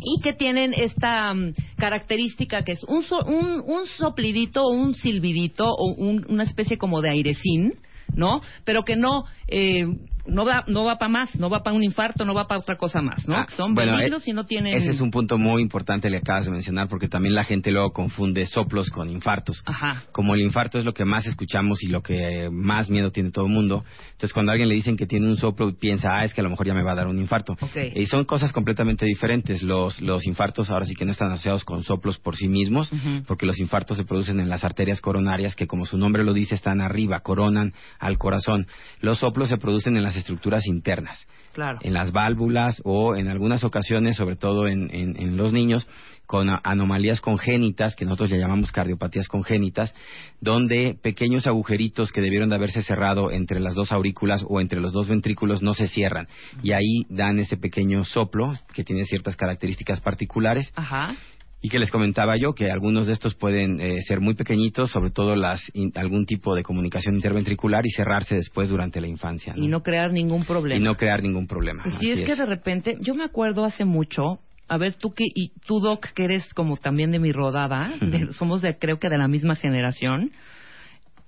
y 0.00 0.20
que 0.22 0.32
tienen 0.32 0.72
esta 0.74 1.32
mm, 1.34 1.52
característica 1.76 2.62
que 2.64 2.72
es 2.72 2.84
un, 2.84 3.02
so- 3.04 3.24
un, 3.24 3.62
un 3.66 3.86
soplidito 3.98 4.64
o 4.64 4.70
un 4.70 4.94
silbidito 4.94 5.64
o 5.66 5.92
un- 5.94 6.26
una 6.28 6.44
especie 6.44 6.78
como 6.78 7.00
de 7.02 7.10
airecín, 7.10 7.74
¿no? 8.14 8.40
Pero 8.64 8.82
que 8.84 8.96
no 8.96 9.24
eh, 9.48 9.86
no 10.30 10.44
va 10.44 10.64
no 10.66 10.84
va 10.84 10.96
para 10.96 11.08
más, 11.08 11.34
no 11.36 11.50
va 11.50 11.62
para 11.62 11.76
un 11.76 11.82
infarto, 11.82 12.24
no 12.24 12.34
va 12.34 12.46
para 12.46 12.60
otra 12.60 12.76
cosa 12.76 13.02
más, 13.02 13.26
¿no? 13.28 13.36
Ah, 13.36 13.46
son 13.56 13.74
bueno, 13.74 13.96
benignos 13.96 14.26
eh, 14.26 14.30
y 14.30 14.34
no 14.34 14.44
tienen 14.44 14.74
Ese 14.74 14.90
es 14.90 15.00
un 15.00 15.10
punto 15.10 15.38
muy 15.38 15.62
importante 15.62 16.08
que 16.08 16.10
le 16.10 16.18
acabas 16.18 16.46
de 16.46 16.50
mencionar 16.50 16.88
porque 16.88 17.08
también 17.08 17.34
la 17.34 17.44
gente 17.44 17.70
luego 17.70 17.90
confunde 17.92 18.46
soplos 18.46 18.90
con 18.90 19.10
infartos. 19.10 19.62
Ajá. 19.66 20.04
Como 20.12 20.34
el 20.34 20.40
infarto 20.40 20.78
es 20.78 20.84
lo 20.84 20.92
que 20.92 21.04
más 21.04 21.26
escuchamos 21.26 21.82
y 21.82 21.88
lo 21.88 22.02
que 22.02 22.48
más 22.50 22.90
miedo 22.90 23.10
tiene 23.10 23.30
todo 23.30 23.46
el 23.46 23.52
mundo, 23.52 23.84
entonces 24.12 24.32
cuando 24.32 24.52
a 24.52 24.54
alguien 24.54 24.68
le 24.68 24.74
dicen 24.74 24.96
que 24.96 25.06
tiene 25.06 25.26
un 25.26 25.36
soplo 25.36 25.72
piensa, 25.74 26.10
ah, 26.12 26.24
es 26.24 26.34
que 26.34 26.40
a 26.40 26.44
lo 26.44 26.50
mejor 26.50 26.66
ya 26.66 26.74
me 26.74 26.82
va 26.82 26.92
a 26.92 26.94
dar 26.94 27.06
un 27.06 27.18
infarto. 27.18 27.56
Y 27.94 28.06
son 28.06 28.24
cosas 28.24 28.52
completamente 28.52 29.06
diferentes. 29.06 29.62
Los, 29.62 30.00
los 30.00 30.26
infartos 30.26 30.70
ahora 30.70 30.84
sí 30.84 30.94
que 30.94 31.04
no 31.04 31.12
están 31.12 31.32
asociados 31.32 31.64
con 31.64 31.82
soplos 31.84 32.18
por 32.18 32.36
sí 32.36 32.48
mismos, 32.48 32.90
porque 33.26 33.46
los 33.46 33.58
infartos 33.58 33.96
se 33.96 34.04
producen 34.04 34.40
en 34.40 34.48
las 34.48 34.64
arterias 34.64 35.00
coronarias 35.00 35.54
que 35.54 35.66
como 35.66 35.86
su 35.86 35.96
nombre 35.96 36.24
lo 36.24 36.32
dice 36.32 36.54
están 36.54 36.80
arriba, 36.80 37.20
coronan 37.20 37.72
al 37.98 38.18
corazón. 38.18 38.66
Los 39.00 39.18
soplos 39.18 39.48
se 39.48 39.56
producen 39.56 39.96
en 39.96 40.02
las 40.02 40.16
estructuras 40.20 40.66
internas 40.66 41.26
Claro. 41.52 41.80
en 41.82 41.92
las 41.94 42.12
válvulas 42.12 42.80
o 42.84 43.16
en 43.16 43.26
algunas 43.28 43.64
ocasiones, 43.64 44.16
sobre 44.16 44.36
todo 44.36 44.68
en, 44.68 44.88
en- 44.94 45.20
en 45.20 45.36
los 45.36 45.52
niños, 45.52 45.86
con 46.26 46.48
anomalías 46.62 47.20
congénitas, 47.20 47.96
que 47.96 48.04
nosotros 48.04 48.30
le 48.30 48.38
llamamos 48.38 48.70
cardiopatías 48.70 49.26
congénitas, 49.26 49.92
donde 50.40 50.96
pequeños 51.02 51.48
agujeritos 51.48 52.12
que 52.12 52.20
debieron 52.20 52.50
de 52.50 52.54
haberse 52.54 52.82
cerrado 52.84 53.32
entre 53.32 53.58
las 53.58 53.74
dos 53.74 53.90
aurículas 53.90 54.44
o 54.48 54.60
entre 54.60 54.80
los 54.80 54.92
dos 54.92 55.08
ventrículos 55.08 55.60
no 55.60 55.74
se 55.74 55.88
cierran. 55.88 56.28
Y 56.62 56.70
ahí 56.70 57.02
dan 57.08 57.40
ese 57.40 57.56
pequeño 57.56 58.04
soplo, 58.04 58.54
que 58.72 58.84
tiene 58.84 59.04
ciertas 59.06 59.34
características 59.34 60.00
particulares, 60.00 60.72
Ajá. 60.76 61.16
Y 61.62 61.68
que 61.68 61.78
les 61.78 61.90
comentaba 61.90 62.36
yo 62.38 62.54
que 62.54 62.70
algunos 62.70 63.06
de 63.06 63.12
estos 63.12 63.34
pueden 63.34 63.80
eh, 63.80 64.00
ser 64.06 64.20
muy 64.20 64.34
pequeñitos, 64.34 64.90
sobre 64.90 65.10
todo 65.10 65.36
las, 65.36 65.60
in- 65.74 65.92
algún 65.94 66.24
tipo 66.24 66.54
de 66.54 66.62
comunicación 66.62 67.14
interventricular 67.16 67.84
y 67.86 67.90
cerrarse 67.90 68.34
después 68.36 68.68
durante 68.70 69.00
la 69.00 69.08
infancia. 69.08 69.52
Y 69.56 69.68
no 69.68 69.82
crear 69.82 70.10
ningún 70.12 70.44
problema. 70.44 70.80
Y 70.80 70.82
no 70.82 70.96
crear 70.96 71.22
ningún 71.22 71.46
problema. 71.46 71.84
Sí, 71.84 71.90
Así 71.96 72.10
es 72.12 72.26
que 72.26 72.34
de 72.36 72.46
repente, 72.46 72.96
yo 73.00 73.14
me 73.14 73.24
acuerdo 73.24 73.64
hace 73.66 73.84
mucho, 73.84 74.38
a 74.68 74.78
ver, 74.78 74.94
tú 74.94 75.12
que, 75.12 75.24
y 75.34 75.52
tú, 75.66 75.80
Doc, 75.80 76.06
que 76.14 76.24
eres 76.24 76.52
como 76.54 76.76
también 76.78 77.10
de 77.10 77.18
mi 77.18 77.32
rodada, 77.32 77.92
de- 78.00 78.32
somos 78.32 78.62
de, 78.62 78.78
creo 78.78 78.98
que 78.98 79.10
de 79.10 79.18
la 79.18 79.28
misma 79.28 79.54
generación, 79.54 80.30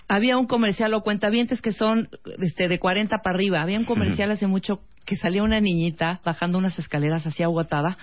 había 0.08 0.36
un 0.36 0.46
comercial 0.46 0.92
o 0.94 1.02
cuentavientes 1.02 1.60
que 1.62 1.72
son 1.72 2.08
este, 2.40 2.68
de 2.68 2.78
40 2.78 3.18
para 3.22 3.34
arriba, 3.36 3.62
había 3.62 3.78
un 3.78 3.84
comercial 3.84 4.30
hace 4.30 4.46
mucho 4.46 4.80
que 5.04 5.16
salía 5.16 5.42
una 5.42 5.60
niñita 5.60 6.20
bajando 6.24 6.58
unas 6.58 6.78
escaleras 6.78 7.26
así 7.26 7.42
agotada 7.42 7.96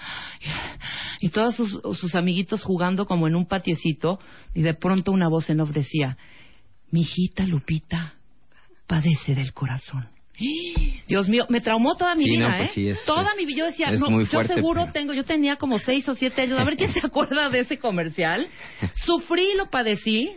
y 1.22 1.30
todos 1.30 1.56
sus, 1.56 1.80
sus 2.00 2.16
amiguitos 2.16 2.64
jugando 2.64 3.06
como 3.06 3.28
en 3.28 3.36
un 3.36 3.46
patiecito 3.46 4.20
y 4.54 4.62
de 4.62 4.74
pronto 4.74 5.12
una 5.12 5.28
voz 5.30 5.50
en 5.50 5.62
off 5.62 5.70
decía, 5.72 6.18
mi 6.92 7.02
hijita 7.02 7.46
Lupita 7.46 8.16
padece 8.88 9.36
del 9.36 9.54
corazón. 9.54 10.10
Dios 11.08 11.28
mío, 11.28 11.46
me 11.50 11.60
traumó 11.60 11.96
toda 11.98 12.16
mi 12.16 12.24
Sí, 12.24 12.30
vida, 12.32 12.50
no, 12.50 12.58
pues 12.58 12.70
¿eh? 12.70 12.74
sí, 12.74 12.88
es- 12.88 13.04
toda 13.06 13.32
es- 13.32 13.38
mi 13.38 13.46
vida. 13.46 13.58
Yo 13.60 13.66
decía, 13.66 13.92
no, 13.92 14.22
yo 14.24 14.44
seguro 14.44 14.82
pero- 14.84 14.94
tengo, 14.94 15.14
yo 15.14 15.26
tenía 15.26 15.58
como 15.58 15.80
seis 15.80 16.08
o 16.08 16.16
siete 16.16 16.44
años. 16.44 16.58
A 16.58 16.64
ver 16.64 16.78
quién 16.78 16.94
se 16.94 17.06
acuerda 17.06 17.50
de 17.50 17.60
ese 17.60 17.78
comercial. 17.78 18.48
Sufrí, 19.06 19.50
lo 19.58 19.70
padecí. 19.70 20.32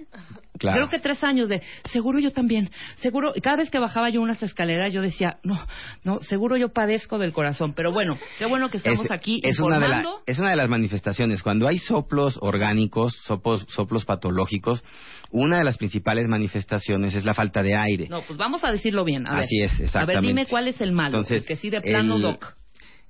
Claro. 0.63 0.77
Creo 0.77 0.89
que 0.89 0.99
tres 1.01 1.23
años 1.25 1.49
de, 1.49 1.61
seguro 1.91 2.21
yo 2.21 2.31
también, 2.31 2.71
seguro, 3.01 3.33
y 3.35 3.41
cada 3.41 3.57
vez 3.57 3.69
que 3.69 3.81
bajaba 3.81 4.09
yo 4.11 4.23
unas 4.23 4.41
escaleras 4.43 4.93
yo 4.95 5.03
decía, 5.03 5.39
no, 5.43 5.61
no, 6.05 6.21
seguro 6.21 6.57
yo 6.57 6.73
padezco 6.73 7.19
del 7.19 7.33
corazón, 7.33 7.73
pero 7.75 7.91
bueno, 7.91 8.17
qué 8.39 8.47
bueno 8.47 8.71
que 8.71 8.77
estamos 8.77 9.05
Es- 9.07 9.11
aquí 9.11 9.41
es 9.43 9.59
una, 9.59 9.81
de 9.81 9.89
la- 9.89 10.05
es 10.25 10.39
una 10.39 10.51
de 10.51 10.57
las 10.57 10.69
manifestaciones. 10.69 11.43
Cuando 11.43 11.67
hay 11.67 11.79
soplos 11.79 12.39
orgánicos, 12.41 13.13
soplos, 13.27 13.67
soplos 13.71 14.05
patológicos, 14.05 14.85
una 15.33 15.59
de 15.59 15.65
las 15.65 15.79
principales 15.79 16.29
manifestaciones 16.29 17.15
es 17.15 17.25
la 17.25 17.35
falta 17.35 17.61
de 17.63 17.75
aire. 17.75 18.07
No, 18.09 18.21
pues 18.21 18.39
vamos 18.39 18.63
a 18.63 18.71
decirlo 18.71 19.05
bien. 19.05 19.27
A 19.27 19.39
Así 19.39 19.59
ver. 19.59 19.67
es, 19.67 19.73
A 19.73 19.77
ver, 19.79 19.85
exactamente. 19.87 20.27
dime 20.29 20.47
cuál 20.47 20.69
es 20.69 20.81
el 20.81 20.93
malo, 20.93 21.19
Entonces, 21.19 21.45
que 21.45 21.57
sí 21.57 21.71
de 21.71 21.81
plano, 21.81 22.17
el- 22.17 22.23
doc. 22.23 22.55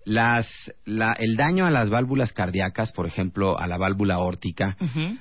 Las, 0.04 0.48
la- 0.84 1.14
el 1.18 1.36
daño 1.36 1.64
a 1.64 1.70
las 1.70 1.88
válvulas 1.88 2.32
cardíacas, 2.32 2.90
por 2.90 3.06
ejemplo, 3.06 3.58
a 3.58 3.68
la 3.68 3.76
válvula 3.78 4.18
órtica, 4.18 4.76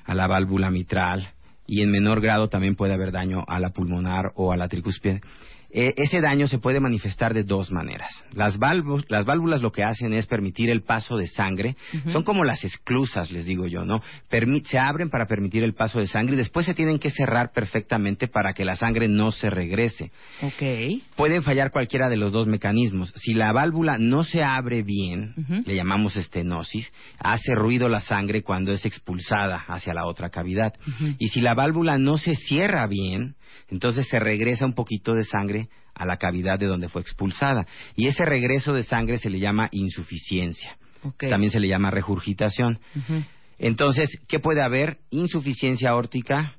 a 0.05 0.15
la 0.15 0.25
válvula 0.27 0.71
mitral, 0.71 1.29
y 1.71 1.81
en 1.81 1.89
menor 1.89 2.19
grado 2.19 2.49
también 2.49 2.75
puede 2.75 2.93
haber 2.93 3.13
daño 3.13 3.45
a 3.47 3.57
la 3.57 3.69
pulmonar 3.69 4.33
o 4.35 4.51
a 4.51 4.57
la 4.57 4.67
tricúspide. 4.67 5.21
Eh, 5.73 5.93
ese 5.95 6.19
daño 6.19 6.47
se 6.47 6.59
puede 6.59 6.79
manifestar 6.81 7.33
de 7.33 7.43
dos 7.43 7.71
maneras. 7.71 8.11
Las, 8.33 8.57
válvulas, 8.57 9.05
las 9.07 9.25
válvulas 9.25 9.61
lo 9.61 9.71
que 9.71 9.83
hacen 9.83 10.13
es 10.13 10.25
permitir 10.27 10.69
el 10.69 10.81
paso 10.83 11.15
de 11.17 11.27
sangre. 11.27 11.75
Son 12.11 12.23
como 12.23 12.43
las 12.43 12.63
esclusas, 12.65 13.31
les 13.31 13.45
digo 13.45 13.67
yo, 13.67 13.85
¿no? 13.85 14.01
Permi- 14.29 14.65
se 14.65 14.77
abren 14.77 15.09
para 15.09 15.27
permitir 15.27 15.63
el 15.63 15.73
paso 15.73 15.99
de 15.99 16.07
sangre 16.07 16.33
y 16.35 16.37
después 16.37 16.65
se 16.65 16.73
tienen 16.73 16.99
que 16.99 17.09
cerrar 17.09 17.51
perfectamente 17.53 18.27
para 18.27 18.53
que 18.53 18.65
la 18.65 18.75
sangre 18.75 19.07
no 19.07 19.31
se 19.31 19.49
regrese. 19.49 20.11
Ok. 20.41 20.61
Pueden 21.15 21.41
fallar 21.41 21.71
cualquiera 21.71 22.09
de 22.09 22.17
los 22.17 22.31
dos 22.33 22.47
mecanismos. 22.47 23.13
Si 23.15 23.33
la 23.33 23.53
válvula 23.53 23.97
no 23.97 24.23
se 24.23 24.43
abre 24.43 24.83
bien, 24.83 25.33
le 25.65 25.75
llamamos 25.75 26.17
estenosis, 26.17 26.91
hace 27.19 27.55
ruido 27.55 27.87
la 27.87 28.01
sangre 28.01 28.41
cuando 28.43 28.73
es 28.73 28.85
expulsada 28.85 29.63
hacia 29.67 29.93
la 29.93 30.05
otra 30.05 30.29
cavidad. 30.29 30.73
Y 31.17 31.29
si 31.29 31.39
la 31.39 31.53
válvula 31.53 31.97
no 31.97 32.17
se 32.17 32.35
cierra 32.35 32.87
bien, 32.87 33.35
entonces 33.69 34.07
se 34.07 34.19
regresa 34.19 34.65
un 34.65 34.73
poquito 34.73 35.13
de 35.13 35.23
sangre 35.23 35.69
a 35.93 36.05
la 36.05 36.17
cavidad 36.17 36.59
de 36.59 36.67
donde 36.67 36.89
fue 36.89 37.01
expulsada. 37.01 37.65
Y 37.95 38.07
ese 38.07 38.25
regreso 38.25 38.73
de 38.73 38.83
sangre 38.83 39.17
se 39.17 39.29
le 39.29 39.39
llama 39.39 39.69
insuficiencia. 39.71 40.77
También 41.17 41.51
se 41.51 41.59
le 41.59 41.67
llama 41.67 41.91
regurgitación. 41.91 42.79
Entonces, 43.57 44.09
¿qué 44.27 44.39
puede 44.39 44.61
haber? 44.61 44.99
Insuficiencia 45.09 45.91
aórtica, 45.91 46.55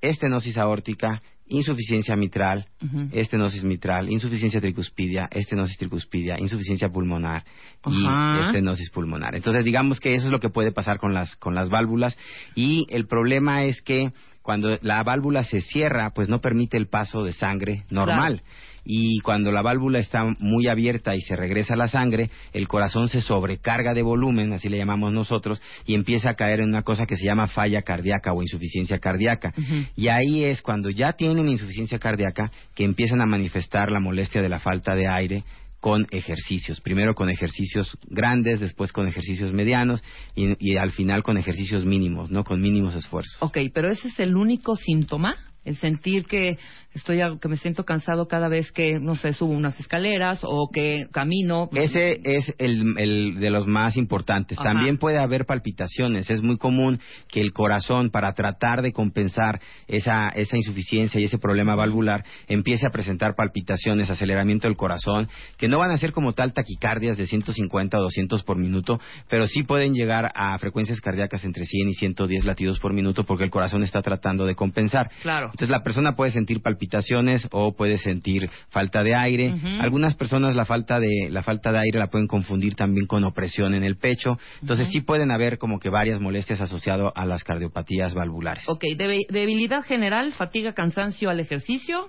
estenosis 0.00 0.58
aórtica 0.58 1.22
insuficiencia 1.52 2.16
mitral, 2.16 2.66
estenosis 3.12 3.62
mitral, 3.62 4.10
insuficiencia 4.10 4.60
tricuspidia, 4.60 5.28
estenosis 5.30 5.76
tricuspidia, 5.76 6.38
insuficiencia 6.38 6.88
pulmonar 6.88 7.44
y 7.86 8.06
estenosis 8.46 8.90
pulmonar. 8.90 9.34
Entonces, 9.34 9.64
digamos 9.64 10.00
que 10.00 10.14
eso 10.14 10.26
es 10.26 10.32
lo 10.32 10.40
que 10.40 10.48
puede 10.48 10.72
pasar 10.72 10.98
con 10.98 11.14
las 11.14 11.36
con 11.36 11.54
las 11.54 11.68
válvulas 11.68 12.16
y 12.54 12.86
el 12.90 13.06
problema 13.06 13.64
es 13.64 13.82
que 13.82 14.12
cuando 14.42 14.78
la 14.82 15.02
válvula 15.02 15.42
se 15.44 15.60
cierra, 15.60 16.10
pues 16.10 16.28
no 16.28 16.40
permite 16.40 16.76
el 16.76 16.88
paso 16.88 17.24
de 17.24 17.32
sangre 17.32 17.84
normal. 17.90 18.42
Y 18.84 19.20
cuando 19.20 19.52
la 19.52 19.62
válvula 19.62 20.00
está 20.00 20.24
muy 20.40 20.66
abierta 20.66 21.14
y 21.14 21.20
se 21.20 21.36
regresa 21.36 21.76
la 21.76 21.86
sangre, 21.86 22.30
el 22.52 22.66
corazón 22.66 23.08
se 23.08 23.20
sobrecarga 23.20 23.94
de 23.94 24.02
volumen, 24.02 24.52
así 24.52 24.68
le 24.68 24.78
llamamos 24.78 25.12
nosotros, 25.12 25.62
y 25.86 25.94
empieza 25.94 26.30
a 26.30 26.34
caer 26.34 26.60
en 26.60 26.70
una 26.70 26.82
cosa 26.82 27.06
que 27.06 27.16
se 27.16 27.24
llama 27.24 27.46
falla 27.46 27.82
cardíaca 27.82 28.32
o 28.32 28.42
insuficiencia 28.42 28.98
cardíaca. 28.98 29.54
Y 29.94 30.08
ahí 30.08 30.44
es 30.44 30.62
cuando 30.62 30.90
ya 30.90 31.12
tienen 31.12 31.48
insuficiencia 31.48 32.00
cardíaca 32.00 32.50
que 32.74 32.84
empiezan 32.84 33.20
a 33.20 33.26
manifestar 33.26 33.90
la 33.92 34.00
molestia 34.00 34.42
de 34.42 34.48
la 34.48 34.58
falta 34.58 34.96
de 34.96 35.06
aire 35.06 35.44
con 35.82 36.06
ejercicios. 36.12 36.80
Primero 36.80 37.16
con 37.16 37.28
ejercicios 37.28 37.98
grandes, 38.06 38.60
después 38.60 38.92
con 38.92 39.08
ejercicios 39.08 39.52
medianos 39.52 40.00
y, 40.36 40.54
y 40.60 40.76
al 40.76 40.92
final 40.92 41.24
con 41.24 41.36
ejercicios 41.38 41.84
mínimos, 41.84 42.30
¿no? 42.30 42.44
Con 42.44 42.60
mínimos 42.60 42.94
esfuerzos. 42.94 43.36
Ok, 43.40 43.58
pero 43.74 43.90
ese 43.90 44.06
es 44.06 44.20
el 44.20 44.36
único 44.36 44.76
síntoma, 44.76 45.34
el 45.64 45.76
sentir 45.76 46.24
que 46.26 46.58
estoy 46.94 47.20
a- 47.20 47.38
que 47.40 47.48
me 47.48 47.56
siento 47.56 47.84
cansado 47.84 48.26
cada 48.28 48.48
vez 48.48 48.70
que 48.72 48.98
no 49.00 49.16
sé 49.16 49.32
subo 49.32 49.52
unas 49.52 49.78
escaleras 49.80 50.40
o 50.42 50.68
que 50.72 51.06
camino. 51.12 51.68
Ese 51.72 52.20
es 52.24 52.52
el, 52.58 52.94
el 52.98 53.40
de 53.40 53.50
los 53.50 53.66
más 53.66 53.96
importantes. 53.96 54.58
Ajá. 54.58 54.70
También 54.72 54.98
puede 54.98 55.18
haber 55.18 55.46
palpitaciones. 55.46 56.28
Es 56.30 56.42
muy 56.42 56.58
común 56.58 57.00
que 57.28 57.40
el 57.40 57.52
corazón, 57.52 58.10
para 58.10 58.32
tratar 58.34 58.82
de 58.82 58.92
compensar 58.92 59.60
esa, 59.88 60.28
esa 60.30 60.56
insuficiencia 60.56 61.20
y 61.20 61.24
ese 61.24 61.38
problema 61.38 61.74
valvular, 61.74 62.24
empiece 62.48 62.86
a 62.86 62.90
presentar 62.90 63.34
palpitaciones, 63.34 64.10
aceleramiento 64.10 64.66
del 64.68 64.76
corazón, 64.76 65.28
que 65.56 65.68
no 65.68 65.78
van 65.78 65.92
a 65.92 65.96
ser 65.96 66.12
como 66.12 66.32
tal 66.34 66.52
taquicardias 66.52 67.16
de 67.16 67.26
150 67.26 67.98
o 67.98 68.02
200 68.02 68.42
por 68.42 68.58
minuto, 68.58 69.00
pero 69.28 69.46
sí 69.46 69.62
pueden 69.62 69.94
llegar 69.94 70.30
a 70.34 70.58
frecuencias 70.58 71.00
cardíacas 71.00 71.44
entre 71.44 71.64
100 71.64 71.88
y 71.88 71.94
110 71.94 72.44
latidos 72.44 72.78
por 72.80 72.92
minuto 72.92 73.24
porque 73.24 73.44
el 73.44 73.50
corazón 73.50 73.82
está 73.82 74.02
tratando 74.02 74.44
de 74.44 74.54
compensar. 74.54 75.10
Claro. 75.22 75.51
Entonces 75.52 75.70
la 75.70 75.82
persona 75.82 76.16
puede 76.16 76.30
sentir 76.32 76.60
palpitaciones 76.62 77.46
o 77.52 77.72
puede 77.76 77.98
sentir 77.98 78.50
falta 78.70 79.02
de 79.02 79.14
aire. 79.14 79.54
Algunas 79.80 80.14
personas 80.14 80.56
la 80.56 80.64
falta 80.64 80.98
de 80.98 81.28
la 81.30 81.42
falta 81.42 81.70
de 81.72 81.78
aire 81.78 81.98
la 81.98 82.08
pueden 82.08 82.26
confundir 82.26 82.74
también 82.74 83.06
con 83.06 83.22
opresión 83.24 83.74
en 83.74 83.84
el 83.84 83.96
pecho. 83.96 84.38
Entonces 84.60 84.88
sí 84.90 85.00
pueden 85.02 85.30
haber 85.30 85.58
como 85.58 85.78
que 85.78 85.88
varias 85.90 86.20
molestias 86.20 86.60
asociadas 86.60 87.12
a 87.14 87.26
las 87.26 87.44
cardiopatías 87.44 88.14
valvulares. 88.14 88.64
Ok, 88.68 88.84
debe- 88.96 89.26
debilidad 89.28 89.82
general, 89.82 90.32
fatiga, 90.32 90.72
cansancio 90.72 91.30
al 91.30 91.38
ejercicio. 91.40 92.08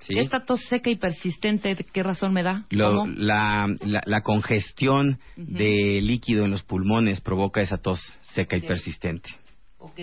¿sí? 0.00 0.14
Esta 0.16 0.40
tos 0.44 0.60
seca 0.68 0.90
y 0.90 0.96
persistente, 0.96 1.74
¿de 1.74 1.82
¿qué 1.84 2.02
razón 2.04 2.32
me 2.32 2.42
da? 2.44 2.64
La, 2.70 3.66
la- 3.80 4.02
la 4.04 4.20
congestión 4.20 5.18
de 5.36 6.00
líquido 6.02 6.44
en 6.44 6.52
los 6.52 6.62
pulmones 6.62 7.20
provoca 7.20 7.60
esa 7.60 7.78
tos 7.78 8.00
seca 8.34 8.56
y 8.56 8.60
Sí. 8.60 8.66
persistente. 8.68 9.30
Ok, 9.78 9.98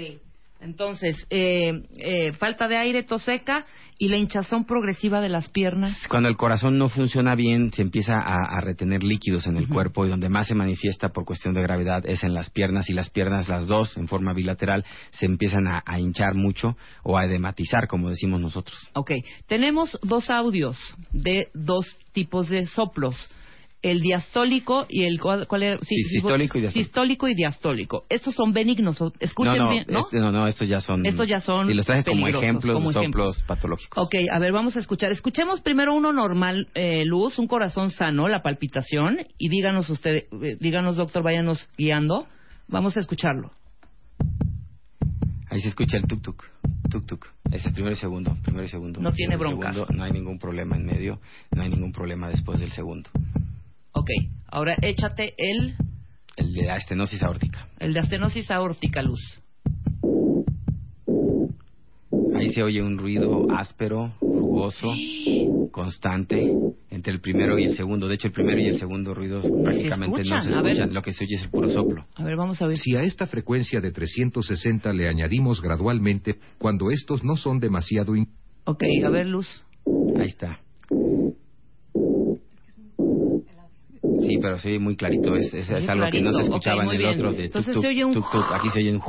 entonces, 0.62 1.16
eh, 1.30 1.84
eh, 1.98 2.34
falta 2.34 2.68
de 2.68 2.78
aire, 2.78 3.04
tos 3.04 3.24
seca 3.24 3.66
y 3.98 4.08
la 4.08 4.18
hinchazón 4.18 4.66
progresiva 4.66 5.22
de 5.22 5.30
las 5.30 5.50
piernas. 5.50 5.96
Cuando 6.10 6.28
el 6.28 6.36
corazón 6.36 6.78
no 6.78 6.90
funciona 6.90 7.36
bien, 7.36 7.72
se 7.72 7.82
empieza 7.82 8.20
a, 8.20 8.58
a 8.58 8.62
retener 8.62 9.04
líquidos 9.04 9.48
en 9.48 9.58
el 9.58 9.68
cuerpo 9.68 10.06
y 10.06 10.10
donde 10.10 10.28
más 10.28 10.48
se 10.48 10.56
manifiesta 10.56 11.10
por 11.10 11.24
cuestión 11.24 11.54
de 11.54 11.62
gravedad 11.62 12.04
es 12.06 12.24
en 12.24 12.34
las 12.34 12.50
piernas 12.50 12.90
y 12.90 12.94
las 12.94 13.10
piernas, 13.10 13.48
las 13.48 13.68
dos, 13.68 13.96
en 13.98 14.08
forma 14.08 14.34
bilateral, 14.34 14.86
se 15.12 15.26
empiezan 15.26 15.68
a, 15.68 15.84
a 15.86 16.00
hinchar 16.00 16.36
mucho 16.36 16.76
o 17.04 17.18
a 17.18 17.26
edematizar, 17.26 17.88
como 17.88 18.10
decimos 18.10 18.42
nosotros. 18.42 18.78
Ok, 18.94 19.12
tenemos 19.48 19.98
dos 20.02 20.30
audios 20.30 20.78
de 21.12 21.50
dos 21.54 21.86
tipos 22.12 22.50
de 22.50 22.66
soplos. 22.68 23.30
El 23.82 24.02
diastólico 24.02 24.88
y 24.90 25.04
el... 25.04 25.20
¿Cuál, 25.20 25.46
era? 25.62 25.78
Sí, 25.84 25.96
sistólico 26.10 26.58
y 26.58 26.62
diastólico. 26.62 26.84
Sistólico 26.86 27.28
y 27.28 27.36
diastólico. 27.36 28.06
Estos 28.10 28.34
son 28.34 28.52
benignos. 28.52 28.98
Escuchen 29.20 29.58
no, 29.58 29.66
no, 29.66 29.70
bien, 29.70 29.86
¿no? 29.88 30.00
este- 30.00 30.20
no, 30.20 30.32
no, 30.32 30.48
estos 30.48 30.68
ya 30.68 30.82
son. 30.82 31.06
Estos 31.06 31.28
ya 31.28 31.40
son 31.40 31.70
Y 31.70 31.76
los 31.76 31.86
traje 31.86 32.04
como 32.04 32.28
ejemplos 32.28 32.74
como 32.74 32.90
ejemplo. 32.92 33.32
soplos 33.32 33.48
patológicos. 33.48 34.04
Ok, 34.04 34.16
a 34.32 34.40
ver, 34.40 34.52
vamos 34.52 34.76
a 34.76 34.80
escuchar. 34.80 35.12
Escuchemos 35.12 35.62
primero 35.62 35.94
uno 35.94 36.12
normal, 36.14 36.68
eh, 36.74 37.06
Luz, 37.06 37.38
un 37.38 37.48
corazón 37.48 37.92
sano, 37.92 38.28
la 38.28 38.42
palpitación, 38.42 39.20
y 39.38 39.50
díganos 39.50 39.90
usted, 39.90 40.26
eh, 40.42 40.58
díganos, 40.60 40.96
doctor, 40.96 41.22
váyanos 41.22 41.70
guiando. 41.78 42.28
Vamos 42.68 42.98
a 42.98 43.02
escucharlo. 43.02 43.52
Ahí 45.50 45.62
se 45.62 45.70
escucha 45.70 45.98
el 45.98 46.06
tuk-tuk. 46.08 46.44
Tuk-tuk. 46.90 47.28
Es 47.52 47.66
el 47.66 47.74
primero 47.74 47.94
y 47.94 47.98
segundo. 47.98 48.36
Primero 48.44 48.66
y 48.66 48.70
segundo. 48.70 49.00
No 49.00 49.14
tiene 49.14 49.38
segundo, 49.38 49.86
no 49.94 50.04
hay 50.04 50.12
ningún 50.12 50.40
problema 50.40 50.76
en 50.76 50.86
medio. 50.86 51.20
No 51.52 51.62
hay 51.62 51.70
ningún 51.70 51.92
problema 51.92 52.30
después 52.30 52.60
del 52.60 52.72
segundo. 52.72 53.10
Ok, 53.96 54.10
ahora 54.48 54.76
échate 54.82 55.34
el, 55.38 55.76
El 56.38 56.54
de 56.54 56.64
la 56.66 56.78
estenosis 56.78 57.24
aórtica. 57.24 57.68
el 57.80 57.94
de 57.94 58.00
astenosis 58.02 58.52
aórtica, 58.52 59.02
Luz. 59.02 59.40
Ahí 62.36 62.50
se 62.54 62.62
oye 62.64 62.82
un 62.82 62.98
ruido 62.98 63.48
áspero, 63.56 64.14
rugoso, 64.20 64.90
constante 65.72 66.52
entre 66.90 67.14
el 67.14 67.22
primero 67.22 67.58
y 67.58 67.64
el 67.64 67.76
segundo. 67.76 68.08
De 68.10 68.16
hecho, 68.16 68.28
el 68.28 68.34
primero 68.34 68.60
y 68.60 68.66
el 68.68 68.78
segundo 68.78 69.14
ruidos 69.14 69.46
prácticamente 69.64 70.18
no 70.30 70.36
escuchan, 70.38 70.44
se 70.44 70.54
a 70.60 70.62
ver. 70.62 70.72
escuchan. 70.74 70.94
Lo 70.94 71.02
que 71.02 71.14
se 71.14 71.24
oye 71.24 71.36
es 71.36 71.44
el 71.44 71.50
puro 71.50 71.70
soplo. 71.70 72.06
A 72.16 72.24
ver, 72.26 72.36
vamos 72.36 72.62
a 72.62 72.68
ver. 72.68 72.78
Si 72.78 72.94
a 72.96 73.02
esta 73.04 73.26
frecuencia 73.26 73.80
de 73.80 73.92
360 73.92 74.92
le 74.94 75.08
añadimos 75.08 75.62
gradualmente, 75.62 76.36
cuando 76.58 76.92
estos 76.92 77.24
no 77.24 77.38
son 77.38 77.60
demasiado 77.60 78.16
in- 78.16 78.28
Ok, 78.66 78.84
a 79.06 79.10
ver, 79.10 79.28
Luz. 79.28 79.48
Ahí 80.18 80.28
está. 80.28 80.60
Sí, 84.26 84.38
pero 84.42 84.58
se 84.60 84.70
oye 84.70 84.80
muy 84.80 84.96
clarito. 84.96 85.36
Es, 85.36 85.54
es, 85.54 85.70
algo 85.90 86.10
que 86.10 86.22
no 86.22 86.32
se 86.34 86.44
escuchaba 86.44 86.78
Ok, 86.78 86.86
muy 86.86 86.96
en 86.96 87.02
el 87.02 87.08
bien. 87.08 87.16
otro. 87.20 87.34
De 87.34 87.46
Entonces 87.46 87.78
se 87.80 87.88
oye 87.88 88.06
un 88.06 88.14
tuk, 88.14 88.26
tuk. 88.32 88.44
Aquí 88.54 88.70
se 88.72 88.80
oye 88.80 88.92
un... 88.94 89.02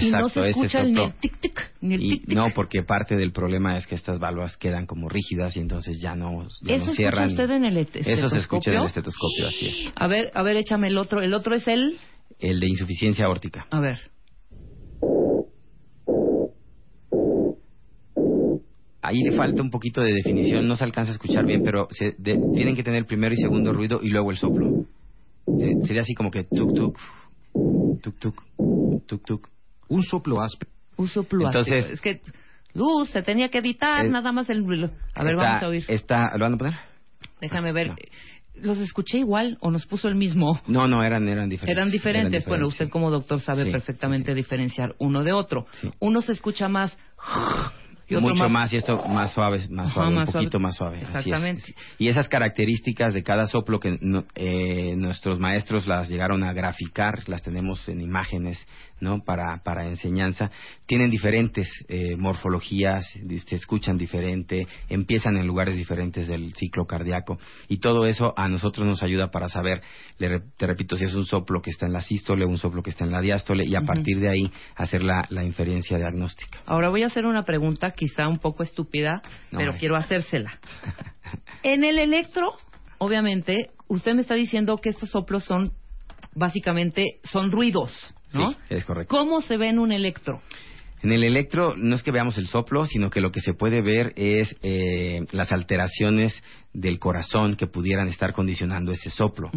y 0.00 0.10
no 0.10 0.28
se 0.28 0.48
escucha 0.50 0.80
el, 0.80 0.92
ni 0.94 1.02
el 1.02 1.12
tic-tic, 1.20 1.60
ni 1.80 1.94
el 1.94 2.02
Y 2.02 2.10
tic-tic. 2.20 2.34
no, 2.34 2.46
porque 2.54 2.82
parte 2.82 3.16
del 3.16 3.32
problema 3.32 3.76
es 3.76 3.86
que 3.86 3.94
estas 3.94 4.18
válvulas 4.18 4.56
quedan 4.56 4.86
como 4.86 5.08
rígidas 5.08 5.56
y 5.56 5.60
entonces 5.60 5.98
ya 6.00 6.14
no, 6.14 6.48
ya 6.62 6.74
¿Eso 6.74 6.86
no 6.86 6.92
escucha 6.92 6.94
cierran. 6.96 7.28
usted 7.28 7.50
en 7.50 7.64
el 7.64 7.76
et- 7.76 7.96
Eso 7.96 8.28
se 8.28 8.38
escucha 8.38 8.70
en 8.70 8.78
el 8.78 8.86
estetoscopio? 8.86 9.46
estetoscopio, 9.46 9.46
así 9.48 9.88
es. 9.88 9.92
A 9.96 10.06
ver, 10.06 10.30
a 10.34 10.42
ver, 10.42 10.56
échame 10.56 10.88
el 10.88 10.98
otro. 10.98 11.20
El 11.20 11.34
otro 11.34 11.54
es 11.54 11.66
el... 11.68 11.98
El 12.38 12.58
de 12.60 12.66
insuficiencia 12.68 13.26
aórtica. 13.26 13.66
A 13.70 13.80
ver. 13.80 14.11
Ahí 19.02 19.18
le 19.22 19.36
falta 19.36 19.60
un 19.62 19.70
poquito 19.70 20.00
de 20.00 20.12
definición, 20.12 20.66
no 20.68 20.76
se 20.76 20.84
alcanza 20.84 21.10
a 21.10 21.14
escuchar 21.14 21.44
bien, 21.44 21.62
pero 21.64 21.88
se 21.90 22.14
de- 22.18 22.40
tienen 22.54 22.76
que 22.76 22.84
tener 22.84 23.04
primero 23.04 23.34
y 23.34 23.36
segundo 23.36 23.72
ruido 23.72 24.00
y 24.02 24.08
luego 24.08 24.30
el 24.30 24.38
soplo. 24.38 24.84
Se- 25.58 25.86
sería 25.86 26.02
así 26.02 26.14
como 26.14 26.30
que 26.30 26.44
tuk 26.44 26.72
tuk, 26.74 26.98
tuk 28.02 28.18
tuk, 28.20 28.42
tuk 29.06 29.24
tuk. 29.26 29.48
un 29.88 30.02
soplo 30.04 30.40
áspero. 30.40 30.70
Uso 30.96 31.24
plástico. 31.24 31.58
Entonces- 31.58 31.90
es 31.90 32.00
que... 32.00 32.20
Luz, 32.74 33.10
se 33.10 33.20
tenía 33.22 33.48
que 33.50 33.58
editar 33.58 34.06
Eh, 34.06 34.08
nada 34.08 34.32
más 34.32 34.48
el... 34.48 34.60
A 35.14 35.22
ver, 35.24 35.34
Está- 35.34 35.36
vamos 35.36 35.62
a 35.62 35.68
oír. 35.68 35.84
Está, 35.88 36.32
¿Lo 36.38 36.44
van 36.44 36.54
a 36.54 36.56
poner? 36.56 36.74
Déjame 37.40 37.72
ver. 37.72 37.88
no. 37.88 37.96
¿Los 38.54 38.78
escuché 38.78 39.18
igual 39.18 39.58
o 39.60 39.70
nos 39.70 39.84
puso 39.86 40.08
el 40.08 40.14
mismo? 40.14 40.58
No, 40.68 40.86
no, 40.86 41.02
eran, 41.02 41.26
eran 41.28 41.48
diferentes. 41.48 41.76
Eran 41.76 41.90
diferentes. 41.90 42.44
Bueno, 42.46 42.66
diferentes, 42.66 42.72
usted 42.74 42.84
sí. 42.86 42.90
como 42.90 43.10
doctor 43.10 43.40
sabe 43.40 43.64
Sí, 43.64 43.70
perfectamente 43.72 44.34
diferenciar 44.34 44.94
uno 44.98 45.22
de 45.24 45.32
otro. 45.32 45.66
Uno 46.00 46.20
se 46.22 46.32
escucha 46.32 46.68
más 46.68 46.96
y 48.08 48.14
otro 48.16 48.28
Mucho 48.28 48.48
más, 48.48 48.72
y 48.72 48.76
esto 48.76 49.02
más 49.08 49.32
suave, 49.32 49.66
más 49.70 49.86
Ajá, 49.86 49.94
suave, 49.94 50.14
más 50.14 50.28
un 50.28 50.32
poquito 50.34 50.58
suave. 50.58 50.62
más 50.62 50.76
suave. 50.76 50.96
es. 50.98 51.02
Exactamente. 51.04 51.74
Y 51.98 52.08
esas 52.08 52.28
características 52.28 53.14
de 53.14 53.22
cada 53.22 53.46
soplo 53.46 53.78
que 53.80 53.98
no- 54.00 54.24
eh, 54.34 54.94
nuestros 54.96 55.38
maestros 55.38 55.86
las 55.86 56.08
llegaron 56.08 56.42
a 56.44 56.52
graficar, 56.52 57.28
las 57.28 57.42
tenemos 57.42 57.88
en 57.88 58.00
imágenes, 58.00 58.58
¿no? 59.00 59.22
Para, 59.24 59.62
para 59.64 59.86
enseñanza, 59.88 60.50
tienen 60.86 61.10
diferentes 61.10 61.68
eh, 61.88 62.16
morfologías, 62.16 63.06
se 63.46 63.56
escuchan 63.56 63.98
diferente, 63.98 64.66
empiezan 64.88 65.36
en 65.36 65.46
lugares 65.46 65.74
diferentes 65.76 66.28
del 66.28 66.54
ciclo 66.54 66.86
cardíaco. 66.86 67.38
Y 67.68 67.78
todo 67.78 68.06
eso 68.06 68.34
a 68.36 68.46
nosotros 68.48 68.86
nos 68.86 69.02
ayuda 69.02 69.30
para 69.30 69.48
saber, 69.48 69.80
le 70.18 70.40
te 70.56 70.66
repito, 70.66 70.96
si 70.96 71.04
es 71.04 71.14
un 71.14 71.24
soplo 71.26 71.60
que 71.62 71.70
está 71.70 71.86
en 71.86 71.92
la 71.94 72.00
sístole, 72.00 72.44
un 72.46 72.58
soplo 72.58 72.82
que 72.82 72.90
está 72.90 73.04
en 73.04 73.10
la 73.12 73.20
diástole, 73.20 73.64
y 73.66 73.74
a 73.74 73.80
partir 73.80 74.20
de 74.20 74.28
ahí 74.30 74.52
hacer 74.76 75.02
la, 75.02 75.26
la 75.30 75.44
inferencia 75.44 75.96
diagnóstica. 75.98 76.60
Ahora 76.66 76.88
voy 76.88 77.02
a 77.02 77.06
hacer 77.06 77.26
una 77.26 77.44
pregunta 77.44 77.90
quizá 78.02 78.26
un 78.26 78.38
poco 78.38 78.64
estúpida, 78.64 79.22
No, 79.52 79.60
pero 79.60 79.76
quiero 79.78 79.94
hacérsela. 79.94 80.58
En 81.62 81.84
el 81.84 82.00
electro, 82.00 82.54
obviamente, 82.98 83.70
usted 83.86 84.14
me 84.14 84.22
está 84.22 84.34
diciendo 84.34 84.76
que 84.78 84.88
estos 84.88 85.10
soplos 85.10 85.44
son 85.44 85.72
básicamente 86.34 87.20
son 87.22 87.52
ruidos, 87.52 87.92
¿no? 88.32 88.50
Sí, 88.50 88.56
es 88.70 88.84
correcto. 88.84 89.16
¿Cómo 89.16 89.40
se 89.40 89.56
ve 89.56 89.68
en 89.68 89.78
un 89.78 89.92
electro? 89.92 90.42
En 91.02 91.10
el 91.10 91.24
electro 91.24 91.76
no 91.76 91.96
es 91.96 92.02
que 92.02 92.12
veamos 92.12 92.38
el 92.38 92.46
soplo, 92.46 92.86
sino 92.86 93.10
que 93.10 93.20
lo 93.20 93.32
que 93.32 93.40
se 93.40 93.54
puede 93.54 93.82
ver 93.82 94.12
es 94.16 94.56
eh, 94.62 95.26
las 95.32 95.50
alteraciones 95.50 96.40
del 96.72 96.98
corazón 96.98 97.56
que 97.56 97.66
pudieran 97.66 98.08
estar 98.08 98.32
condicionando 98.32 98.92
ese 98.92 99.10
soplo. 99.10 99.50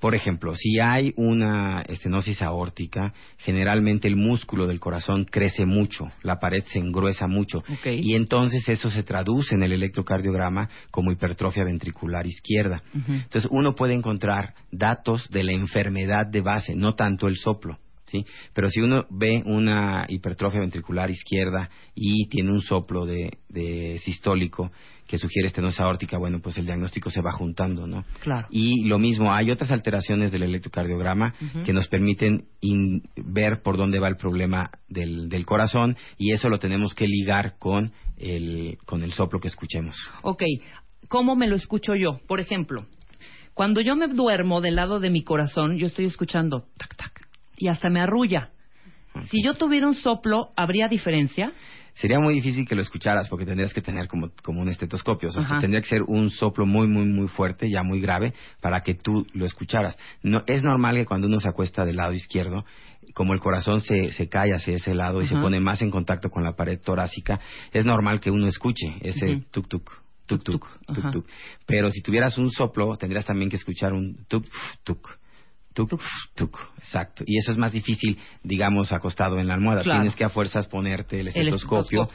Por 0.00 0.14
ejemplo, 0.14 0.54
si 0.56 0.80
hay 0.80 1.12
una 1.16 1.82
estenosis 1.82 2.42
aórtica, 2.42 3.12
generalmente 3.38 4.08
el 4.08 4.16
músculo 4.16 4.66
del 4.66 4.80
corazón 4.80 5.26
crece 5.26 5.64
mucho, 5.64 6.10
la 6.22 6.40
pared 6.40 6.64
se 6.72 6.78
engruesa 6.78 7.28
mucho 7.28 7.62
y 7.84 8.14
entonces 8.14 8.68
eso 8.68 8.90
se 8.90 9.02
traduce 9.02 9.54
en 9.54 9.62
el 9.62 9.72
electrocardiograma 9.72 10.68
como 10.90 11.12
hipertrofia 11.12 11.62
ventricular 11.62 12.26
izquierda. 12.26 12.82
Entonces 12.94 13.48
uno 13.50 13.74
puede 13.74 13.94
encontrar 13.94 14.54
datos 14.72 15.28
de 15.30 15.44
la 15.44 15.52
enfermedad 15.52 16.26
de 16.26 16.40
base, 16.40 16.74
no 16.74 16.94
tanto 16.94 17.28
el 17.28 17.36
soplo. 17.36 17.78
¿Sí? 18.06 18.24
Pero 18.52 18.70
si 18.70 18.80
uno 18.80 19.06
ve 19.10 19.42
una 19.44 20.06
hipertrofia 20.08 20.60
ventricular 20.60 21.10
izquierda 21.10 21.68
y 21.94 22.28
tiene 22.28 22.50
un 22.50 22.60
soplo 22.60 23.04
de, 23.06 23.38
sistólico 24.04 24.70
que 25.06 25.18
sugiere 25.18 25.48
estenosis 25.48 25.80
aórtica, 25.80 26.18
bueno, 26.18 26.40
pues 26.40 26.58
el 26.58 26.66
diagnóstico 26.66 27.10
se 27.10 27.22
va 27.22 27.30
juntando, 27.30 27.86
¿no? 27.86 28.04
Claro. 28.20 28.48
Y 28.50 28.84
lo 28.84 28.98
mismo, 28.98 29.32
hay 29.32 29.50
otras 29.50 29.70
alteraciones 29.70 30.32
del 30.32 30.42
electrocardiograma 30.42 31.34
que 31.64 31.72
nos 31.72 31.86
permiten 31.86 32.48
ver 33.16 33.62
por 33.62 33.76
dónde 33.76 34.00
va 34.00 34.08
el 34.08 34.16
problema 34.16 34.70
del, 34.88 35.28
del, 35.28 35.46
corazón 35.46 35.96
y 36.18 36.32
eso 36.32 36.48
lo 36.48 36.58
tenemos 36.58 36.92
que 36.92 37.06
ligar 37.06 37.56
con 37.58 37.92
el, 38.16 38.78
con 38.84 39.04
el 39.04 39.12
soplo 39.12 39.38
que 39.38 39.48
escuchemos. 39.48 39.96
Ok, 40.22 40.42
¿cómo 41.08 41.36
me 41.36 41.46
lo 41.46 41.54
escucho 41.54 41.94
yo? 41.94 42.18
Por 42.26 42.40
ejemplo, 42.40 42.86
cuando 43.56 43.80
yo 43.80 43.96
me 43.96 44.08
duermo 44.08 44.60
del 44.60 44.76
lado 44.76 45.00
de 45.00 45.08
mi 45.08 45.22
corazón, 45.24 45.78
yo 45.78 45.86
estoy 45.86 46.04
escuchando 46.04 46.66
tac, 46.76 46.94
tac, 46.94 47.25
y 47.56 47.68
hasta 47.68 47.90
me 47.90 48.00
arrulla. 48.00 48.50
Si 49.30 49.42
yo 49.42 49.54
tuviera 49.54 49.86
un 49.86 49.94
soplo, 49.94 50.50
¿habría 50.56 50.88
diferencia? 50.88 51.52
Sería 51.94 52.20
muy 52.20 52.34
difícil 52.34 52.68
que 52.68 52.74
lo 52.74 52.82
escucharas 52.82 53.26
porque 53.28 53.46
tendrías 53.46 53.72
que 53.72 53.80
tener 53.80 54.06
como, 54.06 54.30
como 54.42 54.60
un 54.60 54.68
estetoscopio. 54.68 55.30
O 55.30 55.32
sea, 55.32 55.58
tendría 55.58 55.80
que 55.80 55.88
ser 55.88 56.02
un 56.02 56.30
soplo 56.30 56.66
muy, 56.66 56.86
muy, 56.86 57.06
muy 57.06 57.26
fuerte, 57.26 57.70
ya 57.70 57.82
muy 57.82 58.00
grave, 58.00 58.34
para 58.60 58.82
que 58.82 58.94
tú 58.94 59.26
lo 59.32 59.46
escucharas. 59.46 59.96
No, 60.22 60.42
es 60.46 60.62
normal 60.62 60.96
que 60.96 61.06
cuando 61.06 61.26
uno 61.26 61.40
se 61.40 61.48
acuesta 61.48 61.86
del 61.86 61.96
lado 61.96 62.12
izquierdo, 62.12 62.66
como 63.14 63.32
el 63.32 63.40
corazón 63.40 63.80
se, 63.80 64.12
se 64.12 64.28
cae 64.28 64.52
hacia 64.52 64.76
ese 64.76 64.94
lado 64.94 65.22
y 65.22 65.26
se 65.26 65.36
pone 65.36 65.58
más 65.58 65.80
en 65.80 65.90
contacto 65.90 66.28
con 66.28 66.44
la 66.44 66.54
pared 66.54 66.78
torácica, 66.78 67.40
es 67.72 67.86
normal 67.86 68.20
que 68.20 68.30
uno 68.30 68.46
escuche 68.46 68.96
ese 69.00 69.42
tuk-tuk. 69.50 69.90
Tuk 70.26 70.42
tuk, 70.42 70.66
tuk 70.92 71.10
tuk. 71.12 71.26
Pero 71.66 71.88
si 71.90 72.02
tuvieras 72.02 72.36
un 72.36 72.50
soplo, 72.50 72.96
tendrías 72.96 73.24
también 73.24 73.48
que 73.48 73.56
escuchar 73.56 73.92
un 73.92 74.26
tuk 74.26 74.44
tuk 74.82 75.15
Tuc, 75.84 76.00
tuc, 76.34 76.58
exacto. 76.78 77.22
Y 77.26 77.36
eso 77.36 77.52
es 77.52 77.58
más 77.58 77.70
difícil, 77.70 78.18
digamos, 78.42 78.92
acostado 78.92 79.38
en 79.38 79.46
la 79.46 79.52
almohada. 79.52 79.82
Tienes 79.82 80.16
que 80.16 80.24
a 80.24 80.30
fuerzas 80.30 80.66
ponerte 80.66 81.20
el 81.20 81.28
estetoscopio. 81.28 82.08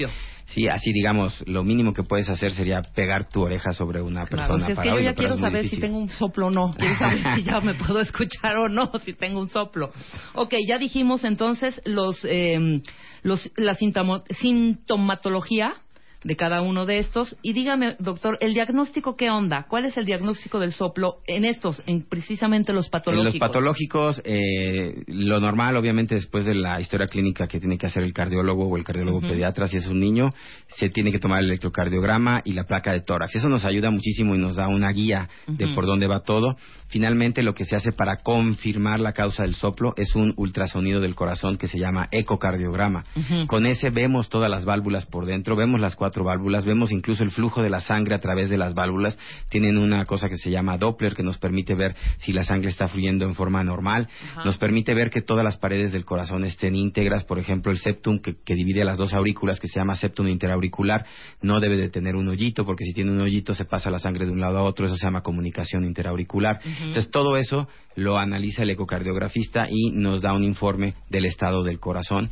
Sí, 0.47 0.67
así, 0.67 0.91
digamos, 0.91 1.43
lo 1.47 1.63
mínimo 1.63 1.93
que 1.93 2.01
puedes 2.01 2.27
hacer 2.27 2.53
sería 2.53 2.81
pegar 2.81 3.29
tu 3.29 3.43
oreja 3.43 3.71
sobre 3.71 4.01
una 4.01 4.25
persona. 4.25 4.67
es 4.67 4.79
que 4.79 4.89
yo 4.89 4.99
ya 4.99 5.13
quiero 5.13 5.37
saber 5.37 5.69
si 5.69 5.79
tengo 5.79 5.99
un 5.99 6.09
soplo 6.09 6.47
o 6.47 6.49
no. 6.49 6.73
Quiero 6.73 6.97
saber 6.97 7.19
si 7.35 7.43
ya 7.43 7.61
me 7.61 7.75
puedo 7.75 8.01
escuchar 8.01 8.57
o 8.57 8.67
no, 8.67 8.91
si 9.05 9.13
tengo 9.13 9.39
un 9.39 9.49
soplo. 9.49 9.93
Ok, 10.33 10.55
ya 10.67 10.79
dijimos 10.79 11.23
entonces 11.23 11.79
los, 11.85 12.25
eh, 12.25 12.81
los 13.21 13.51
la 13.55 13.75
sintomatología 13.75 15.75
de 16.23 16.35
cada 16.35 16.61
uno 16.61 16.85
de 16.85 16.99
estos. 16.99 17.35
Y 17.41 17.53
dígame, 17.53 17.95
doctor, 17.99 18.37
¿el 18.41 18.53
diagnóstico 18.53 19.15
qué 19.15 19.29
onda? 19.29 19.65
¿Cuál 19.67 19.85
es 19.85 19.97
el 19.97 20.05
diagnóstico 20.05 20.59
del 20.59 20.71
soplo 20.71 21.17
en 21.25 21.45
estos, 21.45 21.81
en 21.87 22.03
precisamente 22.07 22.73
los 22.73 22.89
patológicos? 22.89 23.33
En 23.33 23.39
los 23.39 23.49
patológicos, 23.49 24.21
eh, 24.23 25.03
lo 25.07 25.39
normal, 25.39 25.77
obviamente, 25.77 26.15
después 26.15 26.45
de 26.45 26.55
la 26.55 26.79
historia 26.79 27.07
clínica 27.07 27.47
que 27.47 27.59
tiene 27.59 27.77
que 27.77 27.87
hacer 27.87 28.03
el 28.03 28.13
cardiólogo 28.13 28.67
o 28.67 28.77
el 28.77 28.83
cardiólogo 28.83 29.21
pediatra, 29.21 29.67
si 29.67 29.77
es 29.77 29.87
un 29.87 29.99
niño, 29.99 30.33
se 30.77 30.89
tiene 30.89 31.11
que 31.11 31.19
tomar 31.19 31.39
el 31.39 31.45
electrocardiograma 31.45 32.41
y 32.45 32.53
la 32.53 32.65
placa 32.65 32.91
de 32.91 33.01
tórax. 33.01 33.35
Eso 33.35 33.49
nos 33.49 33.65
ayuda 33.65 33.89
muchísimo 33.89 34.35
y 34.35 34.37
nos 34.37 34.55
da 34.55 34.67
una 34.67 34.91
guía 34.91 35.29
de 35.47 35.69
por 35.69 35.85
dónde 35.85 36.07
va 36.07 36.21
todo. 36.21 36.55
Finalmente, 36.87 37.41
lo 37.41 37.53
que 37.53 37.65
se 37.65 37.75
hace 37.75 37.93
para 37.93 38.17
confirmar 38.17 38.99
la 38.99 39.13
causa 39.13 39.43
del 39.43 39.55
soplo 39.55 39.93
es 39.95 40.13
un 40.15 40.33
ultrasonido 40.35 40.99
del 40.99 41.15
corazón 41.15 41.57
que 41.57 41.67
se 41.67 41.79
llama 41.79 42.07
ecocardiograma. 42.11 43.05
Con 43.47 43.65
ese 43.65 43.89
vemos 43.89 44.29
todas 44.29 44.49
las 44.49 44.65
válvulas 44.65 45.05
por 45.05 45.25
dentro, 45.25 45.55
vemos 45.55 45.79
las 45.79 45.95
cuatro 45.95 46.10
válvulas, 46.19 46.65
vemos 46.65 46.91
incluso 46.91 47.23
el 47.23 47.31
flujo 47.31 47.61
de 47.61 47.69
la 47.69 47.81
sangre 47.81 48.15
a 48.15 48.19
través 48.19 48.49
de 48.49 48.57
las 48.57 48.73
válvulas, 48.73 49.17
tienen 49.49 49.77
una 49.77 50.05
cosa 50.05 50.29
que 50.29 50.37
se 50.37 50.51
llama 50.51 50.77
Doppler 50.77 51.15
que 51.15 51.23
nos 51.23 51.37
permite 51.37 51.75
ver 51.75 51.95
si 52.17 52.33
la 52.33 52.43
sangre 52.43 52.69
está 52.69 52.87
fluyendo 52.87 53.25
en 53.25 53.35
forma 53.35 53.63
normal, 53.63 54.07
nos 54.45 54.57
permite 54.57 54.93
ver 54.93 55.09
que 55.09 55.21
todas 55.21 55.43
las 55.43 55.57
paredes 55.57 55.91
del 55.91 56.05
corazón 56.05 56.43
estén 56.43 56.75
íntegras, 56.75 57.23
por 57.23 57.39
ejemplo 57.39 57.71
el 57.71 57.79
septum 57.79 58.19
que, 58.19 58.35
divide 58.53 58.83
las 58.83 58.97
dos 58.97 59.13
aurículas 59.13 59.59
que 59.59 59.67
se 59.67 59.79
llama 59.79 59.95
septum 59.95 60.27
interauricular 60.27 61.05
no 61.41 61.59
debe 61.59 61.77
de 61.77 61.89
tener 61.89 62.15
un 62.15 62.27
hoyito 62.27 62.65
porque 62.65 62.83
si 62.83 62.93
tiene 62.93 63.11
un 63.11 63.21
hoyito 63.21 63.53
se 63.53 63.65
pasa 63.65 63.89
la 63.89 63.99
sangre 63.99 64.25
de 64.25 64.31
un 64.31 64.39
lado 64.39 64.59
a 64.59 64.63
otro, 64.63 64.85
eso 64.85 64.95
se 64.95 65.05
llama 65.05 65.21
comunicación 65.21 65.85
interauricular. 65.85 66.59
Entonces 66.63 67.09
todo 67.09 67.37
eso 67.37 67.67
lo 67.95 68.17
analiza 68.17 68.63
el 68.63 68.69
ecocardiografista 68.71 69.67
y 69.69 69.91
nos 69.91 70.21
da 70.21 70.33
un 70.33 70.43
informe 70.43 70.95
del 71.09 71.25
estado 71.25 71.63
del 71.63 71.79
corazón 71.79 72.29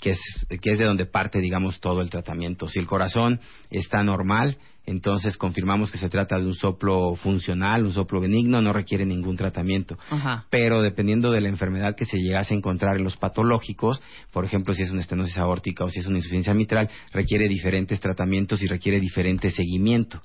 que 0.00 0.10
es, 0.10 0.20
que 0.60 0.70
es 0.70 0.78
de 0.78 0.84
donde 0.84 1.06
parte, 1.06 1.40
digamos, 1.40 1.80
todo 1.80 2.00
el 2.00 2.10
tratamiento. 2.10 2.68
Si 2.68 2.78
el 2.78 2.86
corazón 2.86 3.40
está 3.70 4.02
normal, 4.02 4.58
entonces 4.86 5.36
confirmamos 5.36 5.90
que 5.90 5.98
se 5.98 6.08
trata 6.08 6.38
de 6.38 6.46
un 6.46 6.54
soplo 6.54 7.16
funcional, 7.16 7.84
un 7.84 7.92
soplo 7.92 8.20
benigno, 8.20 8.62
no 8.62 8.72
requiere 8.72 9.04
ningún 9.04 9.36
tratamiento. 9.36 9.98
Pero 10.48 10.80
dependiendo 10.80 11.32
de 11.32 11.40
la 11.40 11.48
enfermedad 11.48 11.96
que 11.96 12.04
se 12.04 12.18
llegase 12.18 12.54
a 12.54 12.56
encontrar 12.56 12.96
en 12.96 13.04
los 13.04 13.16
patológicos, 13.16 14.00
por 14.32 14.44
ejemplo, 14.44 14.74
si 14.74 14.82
es 14.82 14.90
una 14.92 15.00
estenosis 15.00 15.38
aórtica 15.38 15.84
o 15.84 15.90
si 15.90 15.98
es 15.98 16.06
una 16.06 16.18
insuficiencia 16.18 16.54
mitral, 16.54 16.88
requiere 17.12 17.48
diferentes 17.48 17.98
tratamientos 17.98 18.62
y 18.62 18.68
requiere 18.68 19.00
diferente 19.00 19.50
seguimiento. 19.50 20.22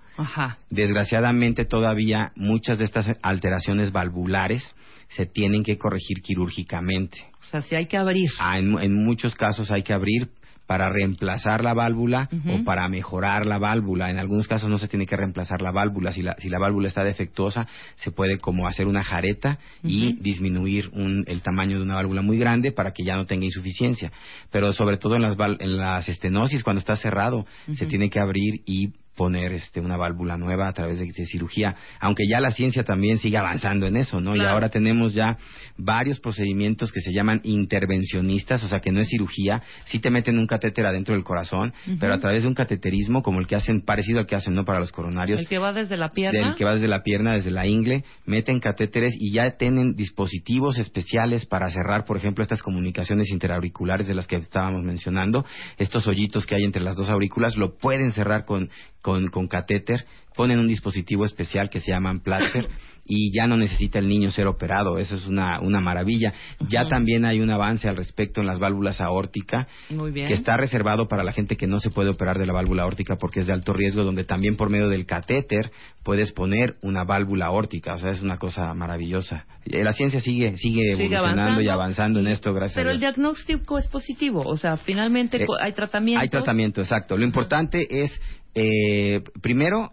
Desgraciadamente 0.70 1.66
todavía 1.66 2.32
muchas 2.36 2.78
de 2.78 2.86
estas 2.86 3.18
alteraciones 3.24 3.92
valvulares 3.92 4.64
se 5.10 5.26
tienen 5.26 5.64
que 5.64 5.78
corregir 5.78 6.22
quirúrgicamente. 6.22 7.31
O 7.52 7.60
sea, 7.60 7.62
si 7.64 7.76
hay 7.76 7.86
que 7.86 7.98
abrir. 7.98 8.30
Ah, 8.40 8.60
en, 8.60 9.04
muchos 9.04 9.36
casos 9.36 9.72
hay 9.72 9.84
que 9.84 9.92
abrir 9.92 10.30
para 10.68 10.90
reemplazar 10.90 11.66
la 11.66 11.74
válvula 11.74 12.30
o 12.48 12.64
para 12.64 12.88
mejorar 12.88 13.46
la 13.46 13.58
válvula. 13.58 14.10
En 14.10 14.20
algunos 14.20 14.48
casos 14.48 14.70
no 14.70 14.78
se 14.78 14.88
tiene 14.88 15.06
que 15.06 15.18
reemplazar 15.18 15.62
la 15.62 15.72
válvula. 15.72 16.14
Si 16.14 16.22
la, 16.22 16.38
si 16.40 16.48
la 16.48 16.60
válvula 16.60 16.88
está 16.88 17.04
defectuosa, 17.04 17.68
se 17.96 18.12
puede 18.12 18.38
como 18.38 18.70
hacer 18.70 18.88
una 18.88 19.04
jareta 19.04 19.60
y 19.84 20.14
disminuir 20.22 20.90
el 20.94 21.42
tamaño 21.42 21.76
de 21.76 21.84
una 21.84 21.96
válvula 21.96 22.22
muy 22.22 22.38
grande 22.38 22.72
para 22.72 22.92
que 22.92 23.04
ya 23.04 23.18
no 23.18 23.26
tenga 23.26 23.44
insuficiencia. 23.44 24.14
Pero 24.50 24.72
sobre 24.72 24.96
todo 24.96 25.16
en 25.18 25.24
las, 25.24 25.36
en 25.60 25.76
las 25.76 26.08
estenosis, 26.08 26.64
cuando 26.64 26.80
está 26.80 26.96
cerrado, 26.96 27.46
se 27.74 27.86
tiene 27.86 28.10
que 28.10 28.22
abrir 28.22 28.62
y 28.66 28.94
poner 29.22 29.54
este, 29.54 29.80
una 29.80 29.98
válvula 29.98 30.36
nueva 30.36 30.68
a 30.68 30.74
través 30.74 30.98
de, 30.98 31.12
cirugía, 31.28 31.76
aunque 32.00 32.24
ya 32.28 32.40
la 32.40 32.50
ciencia 32.50 32.84
también 32.84 33.20
sigue 33.20 33.38
avanzando 33.38 33.86
en 33.86 33.96
eso, 33.96 34.20
¿no? 34.20 34.36
Y 34.36 34.40
ahora 34.40 34.70
tenemos 34.70 35.14
ya 35.14 35.38
varios 35.78 36.20
procedimientos 36.20 36.92
que 36.92 37.02
se 37.02 37.14
llaman 37.14 37.40
intervencionistas, 37.44 38.64
o 38.64 38.68
sea, 38.68 38.80
que 38.80 38.92
no 38.92 39.00
es 39.00 39.10
cirugía, 39.10 39.62
sí 39.86 40.00
te 40.00 40.10
meten 40.10 40.40
un 40.40 40.48
catéter 40.48 40.88
adentro 40.88 41.14
del 41.14 41.24
corazón, 41.24 41.72
pero 42.00 42.14
a 42.14 42.20
través 42.20 42.42
de 42.42 42.48
un 42.48 42.56
cateterismo 42.56 43.22
como 43.22 43.40
el 43.40 43.46
que 43.46 43.56
hacen, 43.56 43.82
parecido 43.82 44.18
al 44.18 44.26
que 44.26 44.36
hacen, 44.36 44.56
¿no? 44.56 44.66
Para 44.66 44.80
los 44.80 44.92
coronarios. 44.92 45.40
El 45.40 45.48
que 45.48 45.60
va 45.60 45.72
desde 45.72 45.98
la 45.98 46.10
pierna. 46.14 46.50
El 46.50 46.56
que 46.56 46.66
va 46.66 46.74
desde 46.74 46.88
la 46.88 47.04
pierna, 47.04 47.34
desde 47.34 47.52
la 47.52 47.68
ingle, 47.68 48.04
meten 48.26 48.60
catéteres 48.60 49.14
y 49.20 49.34
ya 49.34 49.52
tienen 49.52 49.94
dispositivos 49.94 50.80
especiales 50.80 51.46
para 51.46 51.70
cerrar, 51.70 52.06
por 52.06 52.18
ejemplo, 52.18 52.42
estas 52.42 52.64
comunicaciones 52.64 53.30
interauriculares 53.30 54.08
de 54.08 54.16
las 54.16 54.26
que 54.26 54.38
estábamos 54.38 54.82
mencionando, 54.82 55.46
estos 55.78 56.08
hoyitos 56.08 56.48
que 56.48 56.56
hay 56.56 56.64
entre 56.64 56.82
las 56.82 56.96
dos 56.96 57.12
aurículas, 57.12 57.56
lo 57.56 57.78
pueden 57.78 58.10
cerrar 58.10 58.46
con 58.46 58.72
con, 59.02 59.28
con 59.28 59.48
catéter, 59.48 60.06
ponen 60.36 60.60
un 60.60 60.68
dispositivo 60.68 61.26
especial 61.26 61.70
que 61.70 61.80
se 61.80 61.92
llama 61.92 62.18
Platzer 62.24 62.68
y 63.06 63.32
ya 63.34 63.48
no 63.48 63.58
necesita 63.58 64.00
el 64.00 64.08
niño 64.08 64.32
ser 64.32 64.48
operado. 64.48 64.98
Eso 64.98 65.16
es 65.16 65.28
una, 65.28 65.60
una 65.60 65.82
maravilla. 65.82 66.34
Ya 66.70 66.86
también 66.86 67.26
hay 67.26 67.42
un 67.42 67.50
avance 67.50 67.90
al 67.90 67.98
respecto 67.98 68.42
en 68.42 68.48
las 68.48 68.60
válvulas 68.60 69.02
aórtica 69.02 69.68
que 69.90 70.34
está 70.34 70.56
reservado 70.58 71.08
para 71.08 71.24
la 71.24 71.32
gente 71.32 71.58
que 71.58 71.68
no 71.68 71.80
se 71.80 71.90
puede 71.90 72.10
operar 72.10 72.38
de 72.38 72.46
la 72.46 72.54
válvula 72.54 72.84
aórtica 72.84 73.18
porque 73.18 73.42
es 73.42 73.48
de 73.48 73.54
alto 73.54 73.74
riesgo, 73.74 74.04
donde 74.04 74.24
también 74.24 74.56
por 74.56 74.70
medio 74.70 74.88
del 74.88 75.06
catéter 75.06 75.72
puedes 76.04 76.32
poner 76.32 76.76
una 76.82 77.04
válvula 77.04 77.48
aórtica. 77.48 77.96
O 77.96 77.98
sea, 77.98 78.12
es 78.12 78.22
una 78.22 78.38
cosa 78.38 78.74
maravillosa. 78.74 79.46
Eh, 79.66 79.84
la 79.84 79.94
ciencia 79.94 80.22
sigue, 80.22 80.56
sigue, 80.58 80.94
evolucionando 80.94 81.62
y 81.62 81.68
avanzando 81.68 82.20
en 82.20 82.28
esto, 82.28 82.54
gracias 82.54 82.76
Pero 82.76 82.92
el 82.92 83.00
diagnóstico 83.00 83.78
es 83.78 83.88
positivo. 83.88 84.42
O 84.46 84.58
sea, 84.58 84.78
finalmente 84.78 85.44
eh, 85.44 85.48
hay 85.60 85.74
tratamiento. 85.74 86.22
Hay 86.22 86.30
tratamiento, 86.30 86.82
exacto. 86.82 87.18
Lo 87.18 87.26
importante 87.26 88.04
es, 88.04 88.12
eh, 88.56 89.22
primero, 89.42 89.92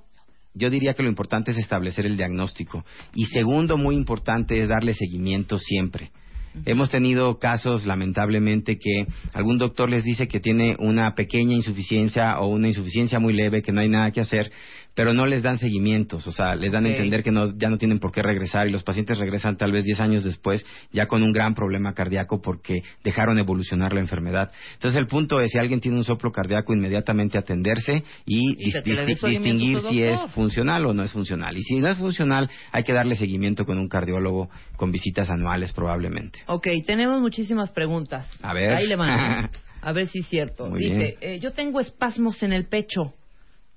yo 0.55 0.71
diría 0.71 0.95
que 0.95 1.03
lo 1.03 1.09
importante 1.09 1.53
es 1.53 1.59
establecer 1.59 2.07
el 2.07 2.17
diagnóstico. 2.17 2.85
Y 3.15 3.27
segundo, 3.27 3.77
muy 3.77 3.95
importante, 3.95 4.61
es 4.61 4.69
darle 4.69 4.95
seguimiento 4.95 5.59
siempre. 5.59 6.11
Hemos 6.65 6.91
tenido 6.91 7.39
casos, 7.39 7.87
lamentablemente, 7.87 8.79
que 8.79 9.07
algún 9.33 9.59
doctor 9.59 9.89
les 9.89 10.03
dice 10.03 10.27
que 10.27 10.41
tiene 10.41 10.77
una 10.79 11.15
pequeña 11.15 11.55
insuficiencia 11.55 12.41
o 12.41 12.49
una 12.49 12.69
insuficiencia 12.69 13.21
muy 13.21 13.33
leve, 13.33 13.63
que 13.63 13.71
no 13.71 13.81
hay 13.81 13.89
nada 13.89 14.11
que 14.11 14.21
hacer, 14.21 14.51
pero 14.99 15.15
no 15.15 15.27
les 15.27 15.43
dan 15.45 15.59
seguimientos, 15.59 16.27
o 16.27 16.33
sea, 16.33 16.57
les 16.57 16.73
dan 16.73 16.85
a 16.85 16.89
entender 16.89 17.23
que 17.23 17.31
no, 17.31 17.57
ya 17.57 17.69
no 17.71 17.79
tienen 17.79 18.01
por 18.01 18.11
qué 18.11 18.21
regresar 18.21 18.67
y 18.67 18.71
los 18.73 18.83
pacientes 18.83 19.17
regresan 19.19 19.57
tal 19.57 19.71
vez 19.71 19.85
10 19.85 20.01
años 20.01 20.25
después 20.25 20.67
ya 20.93 21.07
con 21.07 21.23
un 21.23 21.33
gran 21.33 21.55
problema 21.55 21.95
cardíaco 21.95 22.41
porque 22.43 22.83
dejaron 23.05 23.39
evolucionar 23.39 23.93
la 23.93 24.01
enfermedad. 24.01 24.51
Entonces 24.75 24.99
el 24.99 25.07
punto 25.07 25.41
es, 25.41 25.53
si 25.53 25.59
alguien 25.59 25.81
tiene 25.81 25.97
un 25.99 26.05
soplo 26.05 26.33
cardíaco, 26.33 26.75
inmediatamente 26.75 27.39
atenderse 27.39 28.03
y, 28.27 28.57
dis- 28.57 28.83
dis- 28.83 29.27
distinguir 29.29 29.79
si 29.89 30.03
es 30.03 30.21
funcional 30.33 30.85
o 30.87 30.93
no 30.95 31.05
es 31.05 31.13
funcional. 31.13 31.57
Y 31.57 31.63
si 31.63 31.79
no 31.79 31.89
es 31.89 31.97
funcional, 31.97 32.51
hay 32.73 32.83
que 32.83 32.93
darle 32.93 33.15
seguimiento 33.15 33.65
con 33.65 33.79
un 33.79 33.89
cardiólogo 33.89 34.51
con 34.77 34.91
visitas 34.91 35.31
anuales 35.31 35.73
probablemente. 35.73 36.41
Ok, 36.47 36.67
tenemos 36.87 37.21
muchísimas 37.21 37.71
preguntas. 37.71 38.27
A 38.43 38.53
ver. 38.53 38.73
Ahí 38.73 38.87
le 38.89 38.97
van. 38.97 39.51
A 39.81 39.93
ver 39.93 40.09
si 40.09 40.19
es 40.19 40.27
cierto. 40.27 40.69
Muy 40.69 40.81
Dice, 40.81 41.17
eh, 41.21 41.39
yo 41.41 41.53
tengo 41.53 41.79
espasmos 41.81 42.43
en 42.43 42.53
el 42.53 42.67
pecho. 42.67 43.15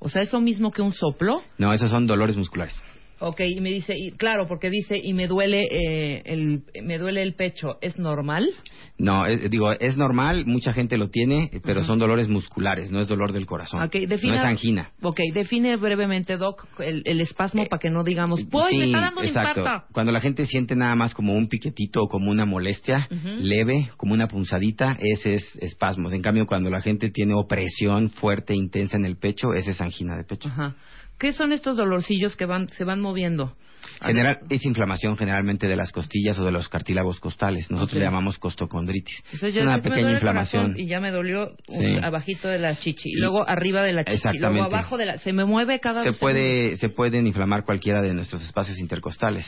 O 0.03 0.09
sea, 0.09 0.23
¿es 0.23 0.33
lo 0.33 0.41
mismo 0.41 0.71
que 0.71 0.81
un 0.81 0.93
soplo? 0.93 1.43
No, 1.59 1.71
esos 1.71 1.91
son 1.91 2.07
dolores 2.07 2.35
musculares. 2.35 2.75
Ok, 3.21 3.39
y 3.41 3.61
me 3.61 3.69
dice, 3.69 3.93
y, 3.95 4.11
claro, 4.11 4.47
porque 4.47 4.69
dice, 4.69 4.97
y 5.01 5.13
me 5.13 5.27
duele, 5.27 5.61
eh, 5.69 6.21
el, 6.25 6.63
me 6.83 6.97
duele 6.97 7.21
el 7.21 7.35
pecho. 7.35 7.77
¿Es 7.81 7.99
normal? 7.99 8.49
No, 8.97 9.25
es- 9.25 9.49
digo, 9.49 9.71
es 9.71 9.95
normal, 9.95 10.45
mucha 10.47 10.73
gente 10.73 10.97
lo 10.97 11.09
tiene, 11.09 11.49
pero 11.63 11.83
son 11.83 11.99
dolores 11.99 12.27
musculares, 12.27 12.91
no 12.91 12.99
es 12.99 13.07
dolor 13.07 13.31
del 13.31 13.45
corazón. 13.45 13.81
Ok, 13.83 13.93
defina- 14.07 14.33
No 14.33 14.39
es 14.41 14.45
angina. 14.45 14.91
Ok, 15.01 15.19
define 15.33 15.75
brevemente, 15.77 16.37
Doc, 16.37 16.65
el, 16.79 17.03
el 17.05 17.21
espasmo 17.21 17.65
para 17.67 17.79
que 17.79 17.89
no 17.89 18.03
digamos, 18.03 18.39
¡Uy, 18.41 18.77
me 18.77 18.85
Sí, 18.85 18.91
está 18.91 19.01
dando 19.01 19.21
un 19.21 19.27
exacto. 19.27 19.59
infarto! 19.61 19.87
Cuando 19.93 20.11
la 20.11 20.19
gente 20.19 20.45
siente 20.45 20.75
nada 20.75 20.95
más 20.95 21.13
como 21.13 21.33
un 21.35 21.47
piquetito 21.47 22.01
o 22.01 22.07
como 22.07 22.31
una 22.31 22.45
molestia 22.45 23.07
leve, 23.39 23.89
como 23.97 24.13
una 24.13 24.27
punzadita, 24.27 24.97
ese 24.99 25.35
es 25.35 25.55
espasmos. 25.57 26.13
En 26.13 26.21
cambio, 26.21 26.45
cuando 26.47 26.69
la 26.69 26.81
gente 26.81 27.11
tiene 27.11 27.33
opresión 27.35 28.09
fuerte, 28.09 28.55
intensa 28.55 28.97
en 28.97 29.05
el 29.05 29.17
pecho, 29.17 29.53
ese 29.53 29.71
es 29.71 29.81
angina 29.81 30.15
de 30.17 30.23
pecho. 30.23 30.49
Ajá. 30.49 30.75
¿Qué 31.21 31.33
son 31.33 31.53
estos 31.53 31.77
dolorcillos 31.77 32.35
que 32.35 32.47
van, 32.47 32.67
se 32.69 32.83
van 32.83 32.99
moviendo? 32.99 33.55
General, 34.01 34.39
es 34.49 34.65
inflamación 34.65 35.15
generalmente 35.15 35.67
de 35.67 35.75
las 35.75 35.91
costillas 35.91 36.39
o 36.39 36.43
de 36.43 36.51
los 36.51 36.67
cartílagos 36.67 37.19
costales. 37.19 37.69
Nosotros 37.69 37.99
le 37.99 38.05
llamamos 38.05 38.39
costocondritis. 38.39 39.23
Es 39.31 39.55
una 39.57 39.77
pequeña 39.77 40.13
inflamación. 40.13 40.73
Y 40.75 40.87
ya 40.87 40.99
me 40.99 41.11
dolió 41.11 41.51
uh, 41.67 41.79
Sí. 41.79 41.85
abajito 42.01 42.47
de 42.47 42.57
la 42.57 42.79
chichi. 42.79 43.09
Y 43.09 43.19
luego 43.19 43.47
arriba 43.47 43.83
de 43.83 43.93
la 43.93 44.03
chichi. 44.03 44.15
Exactamente. 44.15 44.61
Luego 44.61 44.75
abajo 44.75 44.97
de 44.97 45.05
la... 45.05 45.19
Se 45.19 45.31
me 45.31 45.45
mueve 45.45 45.79
cada 45.79 46.01
se 46.03 46.13
puede 46.13 46.75
se 46.77 46.89
pueden 46.89 47.27
inflamar 47.27 47.63
cualquiera 47.63 48.01
de 48.01 48.15
nuestros 48.15 48.41
espacios 48.43 48.79
intercostales. 48.79 49.45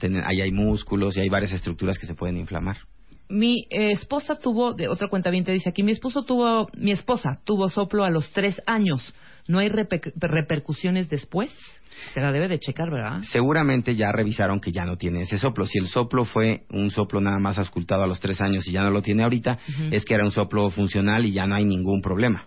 Ten- 0.00 0.20
ahí 0.24 0.40
hay 0.40 0.50
músculos 0.50 1.16
y 1.16 1.20
hay 1.20 1.28
varias 1.28 1.52
estructuras 1.52 1.96
que 1.96 2.06
se 2.06 2.14
pueden 2.16 2.36
inflamar. 2.36 2.78
Mi 3.28 3.66
eh, 3.70 3.92
esposa 3.92 4.34
tuvo, 4.34 4.74
de 4.74 4.88
otra 4.88 5.06
cuenta 5.08 5.30
bien 5.30 5.44
te 5.44 5.52
dice 5.52 5.68
aquí, 5.68 5.84
mi 5.84 5.92
esposo 5.92 6.24
tuvo, 6.24 6.68
mi 6.76 6.90
esposa 6.90 7.40
tuvo 7.44 7.68
soplo 7.68 8.02
a 8.04 8.10
los 8.10 8.28
tres 8.32 8.60
años. 8.66 9.14
¿No 9.48 9.58
hay 9.58 9.68
reper- 9.68 10.12
repercusiones 10.16 11.08
después? 11.08 11.50
Se 12.12 12.20
la 12.20 12.32
debe 12.32 12.48
de 12.48 12.58
checar, 12.58 12.90
¿verdad? 12.90 13.22
Seguramente 13.30 13.94
ya 13.94 14.10
revisaron 14.12 14.60
que 14.60 14.72
ya 14.72 14.84
no 14.84 14.96
tiene 14.96 15.22
ese 15.22 15.38
soplo. 15.38 15.66
Si 15.66 15.78
el 15.78 15.86
soplo 15.86 16.24
fue 16.24 16.64
un 16.70 16.90
soplo 16.90 17.20
nada 17.20 17.38
más 17.38 17.58
auscultado 17.58 18.02
a 18.02 18.06
los 18.06 18.20
tres 18.20 18.40
años 18.40 18.66
y 18.66 18.72
ya 18.72 18.82
no 18.82 18.90
lo 18.90 19.00
tiene 19.02 19.22
ahorita, 19.22 19.58
es 19.90 20.04
que 20.04 20.14
era 20.14 20.24
un 20.24 20.30
soplo 20.32 20.70
funcional 20.70 21.24
y 21.24 21.32
ya 21.32 21.46
no 21.46 21.54
hay 21.54 21.64
ningún 21.64 22.00
problema. 22.02 22.46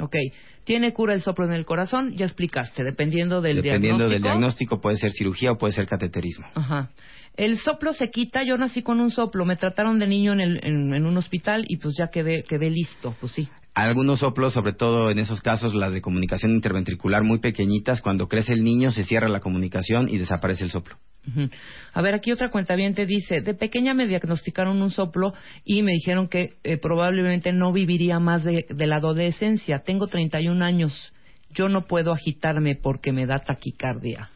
Ok. 0.00 0.16
¿Tiene 0.64 0.92
cura 0.92 1.14
el 1.14 1.22
soplo 1.22 1.46
en 1.46 1.52
el 1.52 1.64
corazón? 1.64 2.14
Ya 2.16 2.26
explicaste, 2.26 2.84
dependiendo 2.84 3.40
del 3.40 3.62
Dependiendo 3.62 4.04
del 4.04 4.20
diagnóstico. 4.20 4.28
diagnóstico 4.28 4.80
puede 4.80 4.96
ser 4.98 5.12
cirugía 5.12 5.52
o 5.52 5.58
puede 5.58 5.72
ser 5.72 5.86
cateterismo. 5.86 6.46
Ajá. 6.54 6.90
El 7.36 7.58
soplo 7.58 7.92
se 7.94 8.10
quita, 8.10 8.42
yo 8.42 8.58
nací 8.58 8.82
con 8.82 9.00
un 9.00 9.10
soplo, 9.10 9.44
me 9.46 9.56
trataron 9.56 9.98
de 9.98 10.06
niño 10.08 10.32
en, 10.32 10.40
el- 10.40 10.60
en- 10.62 10.92
en 10.92 11.06
un 11.06 11.16
hospital 11.16 11.64
y 11.68 11.76
pues 11.78 11.94
ya 11.96 12.08
quedé, 12.08 12.42
quedé 12.42 12.68
listo, 12.68 13.14
pues 13.20 13.32
sí. 13.32 13.48
Algunos 13.84 14.18
soplos, 14.18 14.54
sobre 14.54 14.72
todo 14.72 15.08
en 15.08 15.20
esos 15.20 15.40
casos, 15.40 15.72
las 15.72 15.92
de 15.92 16.00
comunicación 16.00 16.50
interventricular 16.50 17.22
muy 17.22 17.38
pequeñitas, 17.38 18.00
cuando 18.00 18.26
crece 18.26 18.52
el 18.52 18.64
niño 18.64 18.90
se 18.90 19.04
cierra 19.04 19.28
la 19.28 19.38
comunicación 19.38 20.08
y 20.08 20.18
desaparece 20.18 20.64
el 20.64 20.72
soplo. 20.72 20.96
Ujú. 21.28 21.48
A 21.92 22.02
ver, 22.02 22.14
aquí 22.14 22.32
otra 22.32 22.50
cuenta 22.50 22.74
dice, 22.74 23.40
de 23.40 23.54
pequeña 23.54 23.94
me 23.94 24.08
diagnosticaron 24.08 24.82
un 24.82 24.90
soplo 24.90 25.32
y 25.64 25.82
me 25.82 25.92
dijeron 25.92 26.26
que 26.26 26.56
eh, 26.64 26.76
probablemente 26.78 27.52
no 27.52 27.72
viviría 27.72 28.18
más 28.18 28.42
de, 28.42 28.66
de 28.68 28.86
la 28.88 28.96
adolescencia. 28.96 29.78
Tengo 29.84 30.08
31 30.08 30.64
años. 30.64 31.12
Yo 31.50 31.68
no 31.68 31.86
puedo 31.86 32.12
agitarme 32.12 32.74
porque 32.74 33.12
me 33.12 33.26
da 33.26 33.38
taquicardia. 33.38 34.30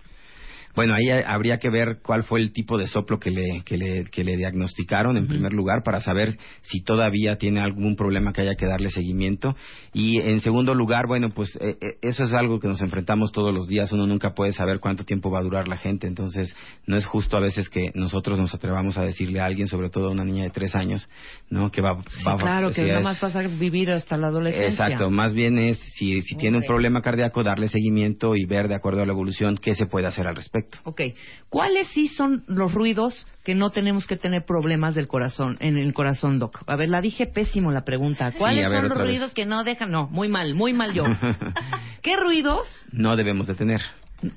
Bueno, 0.75 0.95
ahí 0.95 1.11
habría 1.11 1.59
que 1.59 1.69
ver 1.71 1.99
cuál 2.03 2.25
fue 2.25 2.41
el 2.41 2.53
tipo 2.53 2.79
de 2.79 2.87
soplo 2.87 3.19
que 3.19 3.31
le, 3.31 3.63
que 3.65 3.77
le, 3.77 4.05
que 4.05 4.25
le 4.25 4.37
diagnosticaron 4.37 5.17
en 5.17 5.27
primer 5.29 5.53
lugar 5.53 5.83
para 5.85 6.01
saber 6.01 6.37
si 6.63 6.83
todavía 6.83 7.37
tiene 7.37 7.61
algún 7.61 7.95
problema 7.95 8.33
que 8.33 8.41
haya 8.41 8.55
que 8.55 8.67
darle 8.67 8.89
seguimiento. 8.89 9.55
Y 9.93 10.19
en 10.21 10.41
segundo 10.41 10.75
lugar, 10.75 11.07
bueno, 11.07 11.29
pues 11.31 11.55
eh, 11.61 11.77
eh, 11.81 11.97
eso 12.01 12.25
es 12.25 12.33
algo 12.33 12.59
que 12.59 12.69
nos 12.69 12.81
enfrentamos 12.81 13.33
todos 13.33 13.53
los 13.55 13.67
días. 13.69 13.93
Uno 13.93 14.07
nunca 14.07 14.35
puede 14.35 14.53
saber 14.53 14.81
cuánto 14.81 15.05
tiempo 15.05 15.31
va 15.31 15.41
a 15.41 15.43
durar 15.43 15.69
la 15.69 15.77
gente. 15.77 16.07
Entonces, 16.07 16.55
no 16.87 16.97
es 16.97 17.05
justo 17.05 17.37
a 17.37 17.41
veces 17.41 17.69
que 17.69 17.91
nosotros 17.95 18.39
nos 18.39 18.55
atrevamos 18.55 18.97
a 18.97 19.03
decirle 19.03 19.41
a 19.41 19.45
alguien, 19.45 19.67
sobre 19.69 19.91
todo 19.91 20.09
a 20.09 20.13
una 20.13 20.25
niña 20.25 20.45
de 20.45 20.51
tres 20.51 20.75
años, 20.75 21.07
¿no? 21.51 21.71
Que 21.71 21.83
va, 21.83 22.01
Sí, 22.09 22.25
va 22.27 22.37
claro, 22.39 22.69
si 22.71 22.77
que 22.81 22.87
nada 22.87 22.99
es- 23.01 23.05
más 23.05 23.21
vas 23.21 23.37
a 23.37 23.43
vivir 23.43 23.91
hasta 23.91 24.17
la 24.17 24.29
adolescencia. 24.29 24.87
Exacto, 24.87 25.11
más 25.11 25.35
bien 25.35 25.59
es 25.59 25.79
si, 25.97 26.23
si 26.23 26.37
tiene 26.37 26.59
un 26.59 26.65
problema 26.65 27.03
cardíaco, 27.03 27.43
darle 27.43 27.69
seguimiento 27.69 28.35
y 28.37 28.47
ver 28.47 28.69
de 28.69 28.75
acuerdo 28.75 29.03
a 29.03 29.07
la 29.07 29.13
evolución 29.13 29.59
qué 29.61 29.75
se 29.75 29.87
puede 29.87 30.07
hacer 30.07 30.27
al 30.27 30.37
respecto. 30.37 30.62
Ok. 30.85 31.01
¿Cuáles 31.49 31.89
sí 31.89 32.09
son 32.09 32.45
los 32.47 32.73
ruidos 32.73 33.27
que 33.45 33.55
no 33.55 33.71
tenemos 33.71 34.07
que 34.07 34.17
tener 34.17 34.45
problemas 34.45 34.95
del 34.95 35.09
corazón, 35.09 35.57
en 35.61 35.77
el 35.77 35.93
corazón, 35.95 36.39
Doc? 36.39 36.63
A 36.67 36.77
ver, 36.77 36.89
la 36.89 37.01
dije 37.01 37.27
pésimo 37.27 37.73
la 37.73 37.85
pregunta. 37.85 38.33
¿Cuáles 38.33 38.71
ver, 38.71 38.81
son 38.81 38.89
los 38.89 38.99
vez. 38.99 39.09
ruidos 39.09 39.35
que 39.35 39.47
no 39.47 39.65
dejan? 39.65 39.91
No, 39.91 40.09
muy 40.09 40.29
mal, 40.29 40.55
muy 40.55 40.73
mal 40.73 40.93
yo. 40.93 41.05
¿Qué 42.03 42.17
ruidos? 42.17 42.67
no 42.93 43.17
debemos 43.17 43.47
de 43.47 43.55
tener. 43.55 43.81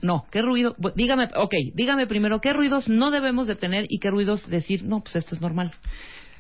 No, 0.02 0.26
¿qué 0.32 0.42
ruido? 0.42 0.76
Dígame, 0.96 1.30
ok, 1.36 1.54
dígame 1.76 2.08
primero, 2.08 2.42
¿qué 2.42 2.54
ruidos 2.54 2.90
no 2.90 3.12
debemos 3.12 3.46
de 3.48 3.56
tener 3.56 3.86
y 3.88 4.00
qué 4.00 4.10
ruidos 4.10 4.48
decir, 4.50 4.84
no, 4.84 5.02
pues 5.02 5.16
esto 5.16 5.36
es 5.36 5.42
normal? 5.42 5.74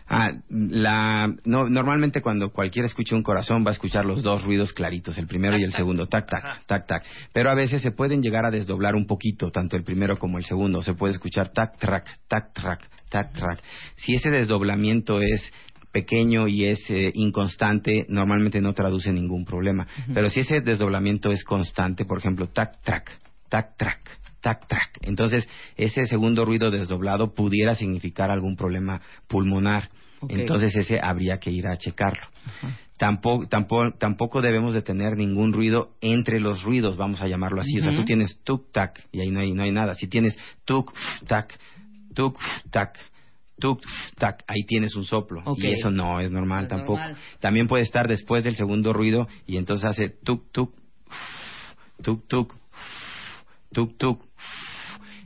Ah, 0.07 0.31
la, 0.49 1.33
no, 1.45 1.67
normalmente 1.67 2.21
cuando 2.21 2.51
cualquiera 2.51 2.87
escucha 2.87 3.15
un 3.15 3.23
corazón 3.23 3.65
va 3.65 3.69
a 3.69 3.73
escuchar 3.73 4.05
los 4.05 4.21
dos 4.21 4.43
ruidos 4.43 4.71
claritos, 4.71 5.17
el 5.17 5.25
primero 5.25 5.57
y 5.57 5.63
el 5.63 5.71
segundo, 5.71 6.07
tac, 6.07 6.29
tac, 6.29 6.65
tac, 6.67 6.85
tac. 6.85 7.03
Pero 7.33 7.49
a 7.49 7.55
veces 7.55 7.81
se 7.81 7.91
pueden 7.91 8.21
llegar 8.21 8.45
a 8.45 8.51
desdoblar 8.51 8.95
un 8.95 9.07
poquito, 9.07 9.49
tanto 9.49 9.75
el 9.75 9.83
primero 9.83 10.19
como 10.19 10.37
el 10.37 10.45
segundo. 10.45 10.83
Se 10.83 10.93
puede 10.93 11.13
escuchar 11.13 11.49
tac, 11.49 11.77
trac, 11.79 12.05
tac, 12.27 12.53
trac, 12.53 12.87
tac, 13.09 13.33
trac. 13.33 13.59
Si 13.95 14.13
ese 14.13 14.29
desdoblamiento 14.29 15.21
es 15.21 15.51
pequeño 15.91 16.47
y 16.47 16.65
es 16.65 16.79
eh, 16.89 17.11
inconstante, 17.15 18.05
normalmente 18.09 18.61
no 18.61 18.73
traduce 18.73 19.11
ningún 19.11 19.45
problema. 19.45 19.87
Pero 20.13 20.29
si 20.29 20.41
ese 20.41 20.59
desdoblamiento 20.61 21.31
es 21.31 21.43
constante, 21.43 22.05
por 22.05 22.19
ejemplo, 22.19 22.47
tac, 22.49 22.81
trac, 22.83 23.09
tac, 23.49 23.75
trac, 23.77 24.19
tac, 24.45 24.67
trac. 24.67 24.99
Entonces, 25.01 25.49
ese 25.75 26.05
segundo 26.05 26.45
ruido 26.45 26.69
desdoblado 26.69 27.33
pudiera 27.33 27.73
significar 27.73 28.29
algún 28.29 28.55
problema 28.55 29.01
pulmonar. 29.27 29.89
Entonces, 30.29 30.75
ese 30.75 30.99
habría 31.01 31.39
que 31.39 31.49
ir 31.49 31.65
a 31.65 31.77
checarlo. 31.77 32.27
Tampoco, 32.99 33.47
tampoco, 33.47 33.97
tampoco 33.97 34.41
debemos 34.43 34.75
de 34.75 34.83
tener 34.83 35.17
ningún 35.17 35.51
ruido 35.51 35.95
entre 35.99 36.39
los 36.39 36.61
ruidos, 36.61 36.95
vamos 36.95 37.21
a 37.21 37.27
llamarlo 37.27 37.59
así. 37.61 37.79
O 37.79 37.83
sea, 37.83 37.95
tú 37.95 38.05
tienes 38.05 38.37
tuk 38.43 38.71
tac 38.71 39.07
y 39.11 39.21
ahí 39.21 39.31
no 39.31 39.39
hay, 39.39 39.51
no 39.51 39.63
hay 39.63 39.71
nada. 39.71 39.95
Si 39.95 40.07
tienes 40.07 40.37
tuk 40.63 40.93
tac, 41.25 41.57
tuk 42.13 42.37
tac, 42.69 42.99
tuk 43.59 43.81
tac, 44.15 44.43
ahí 44.47 44.63
tienes 44.67 44.95
un 44.95 45.05
soplo. 45.05 45.41
Y 45.57 45.71
eso 45.71 45.89
no 45.89 46.19
es 46.19 46.31
normal 46.31 46.59
No 46.59 46.63
es 46.65 46.69
tampoco. 46.69 46.99
normal. 46.99 47.17
También 47.39 47.67
puede 47.67 47.81
estar 47.83 48.07
después 48.07 48.43
del 48.43 48.55
segundo 48.55 48.93
ruido 48.93 49.27
y 49.47 49.57
entonces 49.57 49.89
hace 49.89 50.09
tuk 50.09 50.51
tuk, 50.51 50.71
tuk 52.03 52.27
tuk, 52.27 52.53
tuk 53.73 53.97
tuk. 53.97 54.24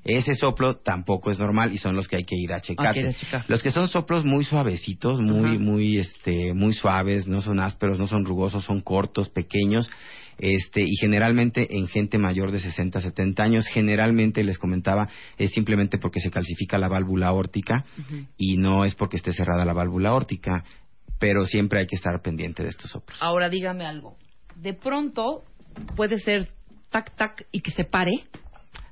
Ese 0.03 0.33
soplo 0.35 0.77
tampoco 0.77 1.31
es 1.31 1.39
normal 1.39 1.73
y 1.73 1.77
son 1.77 1.95
los 1.95 2.07
que 2.07 2.17
hay 2.17 2.23
que 2.23 2.35
ir 2.35 2.53
a 2.53 2.61
checar. 2.61 2.95
Los 3.47 3.61
que 3.63 3.71
son 3.71 3.87
soplos 3.87 4.25
muy 4.25 4.43
suavecitos, 4.43 5.19
muy, 5.21 5.57
muy, 5.57 5.97
este, 5.97 6.53
muy 6.53 6.73
suaves, 6.73 7.27
no 7.27 7.41
son 7.41 7.59
ásperos, 7.59 7.99
no 7.99 8.07
son 8.07 8.25
rugosos, 8.25 8.63
son 8.63 8.81
cortos, 8.81 9.29
pequeños, 9.29 9.89
este, 10.39 10.81
y 10.81 10.95
generalmente 10.95 11.77
en 11.77 11.87
gente 11.87 12.17
mayor 12.17 12.51
de 12.51 12.59
60, 12.59 13.01
70 13.01 13.43
años, 13.43 13.67
generalmente 13.67 14.43
les 14.43 14.57
comentaba, 14.57 15.09
es 15.37 15.51
simplemente 15.51 15.97
porque 15.97 16.21
se 16.21 16.31
calcifica 16.31 16.77
la 16.77 16.87
válvula 16.87 17.27
aórtica 17.27 17.85
y 18.37 18.57
no 18.57 18.85
es 18.85 18.95
porque 18.95 19.17
esté 19.17 19.33
cerrada 19.33 19.65
la 19.65 19.73
válvula 19.73 20.09
aórtica, 20.09 20.63
pero 21.19 21.45
siempre 21.45 21.79
hay 21.79 21.87
que 21.87 21.97
estar 21.97 22.21
pendiente 22.21 22.63
de 22.63 22.69
estos 22.69 22.89
soplos. 22.89 23.17
Ahora 23.21 23.49
dígame 23.49 23.85
algo. 23.85 24.17
De 24.55 24.73
pronto 24.73 25.43
puede 25.97 26.19
ser 26.19 26.49
tac, 26.89 27.15
tac 27.15 27.45
y 27.51 27.59
que 27.59 27.71
se 27.71 27.83
pare. 27.83 28.23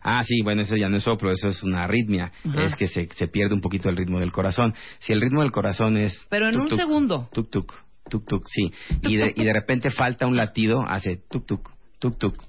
Ah, 0.09 0.23
sí, 0.23 0.41
bueno, 0.41 0.61
eso 0.61 0.77
ya 0.77 0.87
no 0.87 0.95
es 0.95 1.03
soplo, 1.03 1.31
eso 1.33 1.49
es 1.49 1.61
una 1.63 1.83
arritmia, 1.83 2.31
Ajá. 2.45 2.63
es 2.63 2.75
que 2.75 2.87
se, 2.87 3.09
se 3.13 3.27
pierde 3.27 3.53
un 3.53 3.59
poquito 3.59 3.89
el 3.89 3.97
ritmo 3.97 4.21
del 4.21 4.31
corazón. 4.31 4.73
Si 4.99 5.11
el 5.11 5.19
ritmo 5.19 5.41
del 5.41 5.51
corazón 5.51 5.97
es... 5.97 6.25
Pero 6.29 6.47
en 6.47 6.53
tuc, 6.53 6.61
un 6.61 6.69
tuc, 6.69 6.79
segundo. 6.79 7.29
Tuk 7.33 7.49
tuk, 7.49 7.73
tuk 8.09 8.25
tuk, 8.25 8.47
sí. 8.47 8.71
Y 9.01 9.17
de, 9.17 9.33
y 9.35 9.43
de 9.43 9.51
repente 9.51 9.91
falta 9.91 10.25
un 10.25 10.37
latido, 10.37 10.85
hace 10.87 11.17
tuk 11.29 11.45
tuk, 11.45 11.69
tuk 11.99 12.17
tuk, 12.17 12.41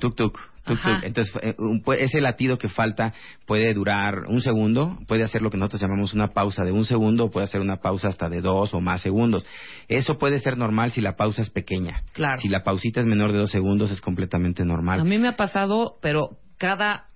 tuk 0.00 0.16
tuk, 0.16 0.40
Tuc, 0.64 0.80
tuc. 0.80 1.02
Entonces, 1.02 1.34
eh, 1.42 1.54
ese 1.98 2.20
latido 2.20 2.56
que 2.58 2.68
falta 2.68 3.12
puede 3.46 3.74
durar 3.74 4.26
un 4.28 4.40
segundo, 4.40 4.96
puede 5.08 5.24
hacer 5.24 5.42
lo 5.42 5.50
que 5.50 5.56
nosotros 5.56 5.82
llamamos 5.82 6.14
una 6.14 6.28
pausa 6.28 6.64
de 6.64 6.72
un 6.72 6.84
segundo, 6.84 7.30
puede 7.30 7.44
hacer 7.44 7.60
una 7.60 7.76
pausa 7.76 8.08
hasta 8.08 8.28
de 8.28 8.40
dos 8.40 8.72
o 8.74 8.80
más 8.80 9.00
segundos. 9.00 9.44
Eso 9.88 10.18
puede 10.18 10.38
ser 10.38 10.56
normal 10.56 10.92
si 10.92 11.00
la 11.00 11.16
pausa 11.16 11.42
es 11.42 11.50
pequeña. 11.50 12.02
Claro. 12.12 12.40
Si 12.40 12.48
la 12.48 12.62
pausita 12.62 13.00
es 13.00 13.06
menor 13.06 13.32
de 13.32 13.38
dos 13.38 13.50
segundos, 13.50 13.90
es 13.90 14.00
completamente 14.00 14.64
normal. 14.64 15.00
A 15.00 15.04
mí 15.04 15.18
me 15.18 15.28
ha 15.28 15.36
pasado, 15.36 15.96
pero 16.00 16.38
cada 16.58 17.06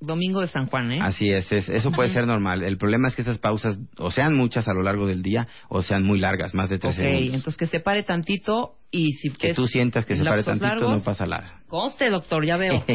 domingo 0.00 0.40
de 0.40 0.48
San 0.48 0.66
Juan, 0.66 0.90
¿eh? 0.90 0.98
Así 1.00 1.28
es, 1.30 1.50
es- 1.52 1.68
eso 1.68 1.92
puede 1.92 2.08
ser 2.08 2.26
normal. 2.26 2.62
El 2.64 2.76
problema 2.76 3.06
es 3.06 3.14
que 3.14 3.22
esas 3.22 3.38
pausas 3.38 3.78
o 3.98 4.10
sean 4.10 4.34
muchas 4.34 4.66
a 4.66 4.72
lo 4.74 4.82
largo 4.82 5.06
del 5.06 5.22
día 5.22 5.46
o 5.68 5.82
sean 5.82 6.02
muy 6.02 6.18
largas, 6.18 6.54
más 6.54 6.68
de 6.70 6.78
tres 6.80 6.96
Ok, 6.96 7.02
segundos. 7.04 7.34
entonces 7.34 7.56
que 7.56 7.66
se 7.68 7.78
pare 7.78 8.02
tantito 8.02 8.74
y 8.90 9.12
si 9.12 9.30
Que 9.30 9.54
tú 9.54 9.64
sientas 9.66 10.04
que 10.04 10.16
se 10.16 10.24
pare 10.24 10.42
tantito, 10.42 10.66
largos, 10.66 10.90
no 10.90 11.04
pasa 11.04 11.24
nada. 11.24 11.61
Conste, 11.72 12.10
doctor, 12.10 12.44
ya 12.44 12.58
veo. 12.58 12.84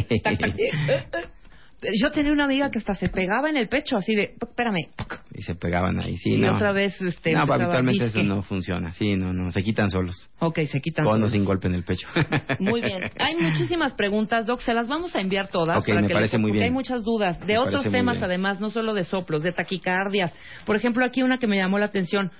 Yo 1.99 2.11
tenía 2.11 2.31
una 2.31 2.43
amiga 2.45 2.69
que 2.69 2.77
hasta 2.77 2.93
se 2.93 3.09
pegaba 3.09 3.49
en 3.49 3.57
el 3.57 3.67
pecho, 3.67 3.97
así 3.97 4.13
de, 4.15 4.35
espérame. 4.39 4.87
Y 5.33 5.41
se 5.41 5.55
pegaban 5.55 5.99
ahí, 5.99 6.15
sí, 6.17 6.33
y 6.33 6.37
no. 6.37 6.53
otra 6.55 6.71
vez, 6.71 6.99
este, 7.01 7.33
no, 7.33 7.41
habitualmente 7.51 8.05
eso 8.05 8.21
no 8.21 8.43
funciona. 8.43 8.91
Sí, 8.93 9.15
no, 9.15 9.33
no, 9.33 9.51
se 9.51 9.63
quitan 9.63 9.89
solos. 9.89 10.29
Ok, 10.39 10.59
se 10.71 10.79
quitan 10.79 11.05
Con 11.05 11.13
o 11.13 11.17
solos. 11.17 11.31
sin 11.31 11.43
golpe 11.45 11.67
en 11.67 11.73
el 11.73 11.83
pecho. 11.83 12.07
Muy 12.59 12.81
bien. 12.81 13.09
Hay 13.19 13.35
muchísimas 13.35 13.93
preguntas, 13.93 14.45
Doc. 14.45 14.61
Se 14.61 14.73
las 14.75 14.87
vamos 14.87 15.15
a 15.15 15.21
enviar 15.21 15.47
todas. 15.49 15.77
Ok, 15.77 15.87
para 15.87 16.01
me 16.01 16.07
que 16.07 16.13
parece 16.13 16.37
les- 16.37 16.41
muy 16.41 16.49
porque 16.51 16.59
bien. 16.59 16.65
hay 16.65 16.71
muchas 16.71 17.03
dudas. 17.03 17.39
De 17.41 17.53
Me 17.53 17.57
otros 17.59 17.89
temas, 17.89 18.21
además, 18.21 18.59
no 18.59 18.69
solo 18.69 18.93
de 18.93 19.03
soplos, 19.03 19.41
de 19.41 19.53
taquicardias. 19.53 20.31
Por 20.65 20.75
ejemplo, 20.75 21.03
aquí 21.03 21.23
una 21.23 21.39
que 21.39 21.47
me 21.47 21.57
llamó 21.57 21.79
la 21.79 21.85
atención. 21.85 22.31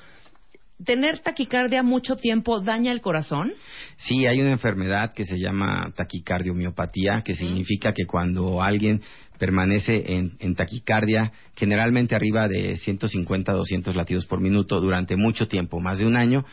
¿Tener 0.85 1.19
taquicardia 1.19 1.81
mucho 1.81 2.17
tiempo 2.17 2.59
daña 2.59 2.91
el 2.91 3.01
corazón? 3.01 3.51
Sí, 3.95 4.27
hay 4.27 4.41
una 4.41 4.51
enfermedad 4.51 5.11
que 5.13 5.25
se 5.25 5.39
llama 5.39 5.91
taquicardiomiopatía, 5.95 7.23
que 7.23 7.35
significa 7.35 7.93
que 7.93 8.05
cuando 8.05 8.61
alguien 8.61 9.01
permanece 9.37 10.13
en, 10.15 10.33
en 10.39 10.55
taquicardia, 10.55 11.31
generalmente 11.55 12.15
arriba 12.15 12.47
de 12.47 12.77
150 12.77 13.51
200 13.53 13.95
latidos 13.95 14.25
por 14.25 14.39
minuto 14.41 14.79
durante 14.81 15.15
mucho 15.15 15.47
tiempo, 15.47 15.79
más 15.79 15.97
de 15.99 16.05
un 16.05 16.15
año, 16.15 16.45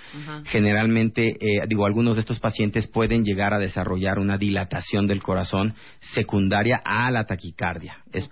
generalmente, 0.44 1.36
eh, 1.40 1.62
digo, 1.68 1.86
algunos 1.86 2.14
de 2.16 2.20
estos 2.20 2.40
pacientes 2.40 2.86
pueden 2.86 3.24
llegar 3.24 3.52
a 3.54 3.58
desarrollar 3.58 4.18
una 4.18 4.38
dilatación 4.38 5.06
del 5.06 5.22
corazón 5.22 5.74
secundaria 6.14 6.80
a 6.84 7.10
la 7.10 7.24
taquicardia. 7.24 7.98
Es-. 8.12 8.24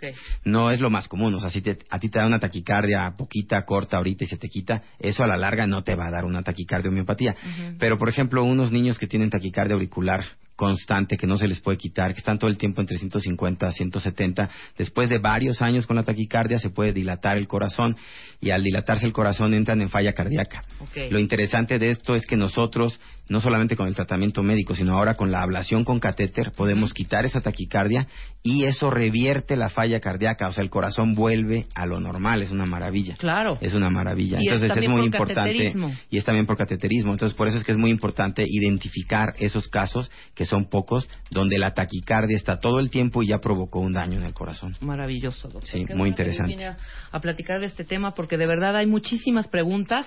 No 0.45 0.71
es 0.71 0.81
lo 0.81 0.91
más 0.91 1.09
común, 1.09 1.35
o 1.35 1.41
sea, 1.41 1.51
si 1.51 1.61
te- 1.63 1.79
a 1.91 1.99
ti 1.99 2.09
te 2.09 2.19
da 2.19 2.27
una 2.27 2.39
taquicardia 2.39 3.15
poquita, 3.17 3.65
corta 3.65 3.97
ahorita 3.97 4.25
y 4.25 4.29
se 4.29 4.37
te 4.37 4.49
quita, 4.49 4.83
eso 4.99 5.23
a 5.23 5.27
la 5.27 5.37
larga 5.37 5.67
no 5.67 5.83
te 5.83 5.95
va 5.95 6.07
a 6.07 6.11
dar 6.11 6.25
una 6.25 6.43
taquicardiomiopatía. 6.43 7.35
Pero, 7.79 7.99
por 7.99 8.09
ejemplo, 8.09 8.45
unos 8.45 8.71
niños 8.73 8.99
que 8.99 9.07
tienen 9.07 9.31
taquicardia 9.31 9.75
auricular 9.75 10.25
constante, 10.63 11.17
que 11.17 11.27
no 11.27 11.37
se 11.37 11.49
les 11.49 11.59
puede 11.59 11.77
quitar, 11.77 12.13
que 12.13 12.21
están 12.21 12.39
todo 12.39 12.49
el 12.49 12.57
tiempo 12.57 12.81
entre 12.81 12.97
150 12.97 13.67
a 13.67 13.73
170, 13.73 14.49
después 14.79 15.09
de 15.09 15.19
varios 15.19 15.61
años 15.61 15.89
con 15.89 15.97
la 15.97 16.05
taquicardia 16.05 16.61
se 16.61 16.71
puede 16.71 16.93
dilatar 16.93 17.37
el 17.37 17.49
corazón 17.49 17.97
y 18.41 18.51
al 18.51 18.63
dilatarse 18.63 19.05
el 19.05 19.13
corazón 19.13 19.55
entran 19.55 19.81
en 19.81 19.89
falla 19.89 20.13
cardíaca. 20.13 20.63
Lo 21.11 21.19
interesante 21.19 21.81
de 21.81 21.91
esto 21.91 22.15
es 22.15 22.27
que 22.27 22.37
nosotros, 22.37 23.01
no 23.29 23.41
solamente 23.41 23.77
con 23.77 23.89
el 23.89 23.97
tratamiento 23.97 24.45
médico, 24.45 24.77
sino 24.77 24.97
ahora 24.97 25.15
con 25.15 25.33
la 25.33 25.43
ablación 25.43 25.83
con 25.83 25.99
catéter, 25.99 26.53
podemos 26.57 26.95
quitar 26.95 27.25
esa 27.25 27.41
taquicardia 27.41 28.07
y 28.45 28.65
eso 28.65 28.89
revierte 28.89 29.57
la 29.57 29.69
falla 29.69 29.99
cardíaca, 29.99 30.47
o 30.47 30.53
sea, 30.53 30.63
el 30.63 30.71
corazón 30.71 31.15
vuelve 31.17 31.67
a 31.75 31.87
lo 31.87 31.99
normal, 31.99 32.43
es 32.43 32.53
una 32.53 32.67
maravilla. 32.67 33.17
Claro. 33.17 33.59
Es 33.61 33.75
una 33.75 33.91
maravilla. 33.91 34.39
Y 34.41 34.47
es 34.47 34.53
Entonces 34.53 34.69
es, 34.69 34.75
también 34.75 34.93
muy 34.93 35.11
por 35.11 35.29
importante 35.29 35.99
y 36.09 36.19
es 36.19 36.25
también 36.25 36.47
por 36.47 36.57
cateterismo. 36.57 37.11
Entonces 37.11 37.37
por 37.37 37.49
eso 37.49 37.59
es 37.59 37.65
que 37.65 37.73
es 37.73 37.79
muy 37.79 37.91
importante 37.91 38.45
identificar 38.47 39.35
esos 39.41 39.67
casos 39.67 40.09
que 40.37 40.45
son 40.45 40.52
pocos 40.61 41.09
donde 41.31 41.59
la 41.59 41.73
taquicardia 41.75 42.37
está 42.37 42.59
todo 42.59 42.79
el 42.79 42.91
tiempo 42.91 43.23
y 43.23 43.29
ya 43.29 43.39
provocó 43.39 43.81
un 43.81 43.93
daño 43.93 44.19
en 44.19 44.25
el 44.25 44.35
corazón. 44.35 44.75
Maravilloso, 44.81 45.49
doctor. 45.49 45.69
Sí, 45.71 45.85
Qué 45.87 45.95
muy 45.95 46.09
interesante. 46.09 46.53
vine 46.53 46.67
a, 46.67 46.77
a 47.11 47.21
platicar 47.21 47.61
de 47.61 47.67
este 47.67 47.85
tema 47.85 48.13
porque 48.15 48.37
de 48.37 48.47
verdad 48.47 48.77
hay 48.77 48.87
muchísimas 48.87 49.49
preguntas. 49.49 50.07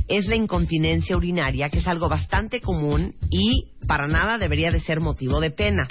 es 0.08 0.28
la 0.28 0.36
incontinencia 0.36 1.16
urinaria, 1.16 1.70
que 1.70 1.78
es 1.78 1.88
algo 1.88 2.10
bastante 2.10 2.60
común 2.60 3.16
y 3.30 3.72
para 3.88 4.08
nada 4.08 4.38
debería 4.38 4.72
de 4.72 4.80
ser 4.80 5.00
motivo 5.00 5.40
de 5.40 5.52
pena. 5.52 5.88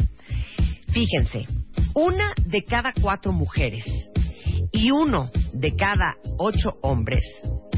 Fíjense, 0.89 1.47
una 1.95 2.35
de 2.45 2.63
cada 2.65 2.93
cuatro 3.01 3.33
mujeres 3.33 3.85
y 4.73 4.91
uno 4.91 5.31
de 5.53 5.75
cada 5.75 6.17
ocho 6.39 6.79
hombres 6.83 7.25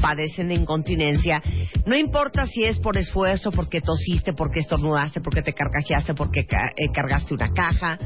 padecen 0.01 0.49
de 0.49 0.55
incontinencia. 0.55 1.41
No 1.85 1.95
importa 1.95 2.45
si 2.45 2.65
es 2.65 2.79
por 2.79 2.97
esfuerzo, 2.97 3.51
porque 3.51 3.81
tosiste, 3.81 4.33
porque 4.33 4.59
estornudaste, 4.59 5.21
porque 5.21 5.41
te 5.41 5.53
carcajeaste, 5.53 6.13
porque 6.13 6.41
eh, 6.41 6.91
cargaste 6.93 7.33
una 7.33 7.53
caja. 7.53 7.97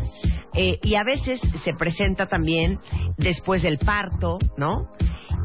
Eh, 0.54 0.78
y 0.84 0.96
a 0.96 1.04
veces 1.04 1.42
se 1.64 1.74
presenta 1.74 2.28
también 2.28 2.80
después 3.18 3.64
del 3.64 3.80
parto, 3.80 4.38
¿no? 4.58 4.90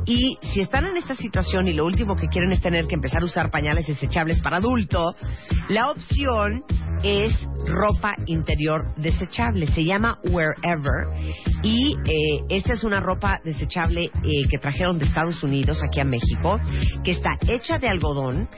Y 0.04 0.36
si 0.52 0.60
están 0.60 0.86
en 0.86 0.96
esta 0.96 1.14
situación 1.14 1.68
y 1.68 1.74
lo 1.74 1.84
último 1.84 2.16
que 2.16 2.26
quieren 2.26 2.52
es 2.52 2.60
tener 2.60 2.86
que 2.86 2.96
empezar 2.96 3.22
a 3.22 3.26
usar 3.26 3.50
pañales 3.50 3.86
desechables 3.86 4.40
para 4.40 4.56
adulto, 4.56 5.14
la 5.68 5.90
opción 5.90 6.64
es 7.02 7.32
ropa 7.66 8.14
interior 8.26 8.94
desechable. 8.96 9.66
Se 9.66 9.84
llama 9.84 10.18
Wherever. 10.24 11.08
Y 11.62 11.94
eh, 11.94 12.44
esta 12.48 12.74
es 12.74 12.84
una 12.84 13.00
ropa 13.00 13.40
desechable 13.44 14.04
eh, 14.04 14.48
que 14.50 14.58
trajeron 14.58 14.98
de 14.98 15.06
Estados 15.06 15.42
Unidos 15.42 15.80
aquí 15.82 16.00
a 16.00 16.04
México, 16.04 16.60
que 17.04 17.12
está 17.12 17.38
hecha 17.48 17.78
de 17.78 17.88
algodón, 17.88 18.48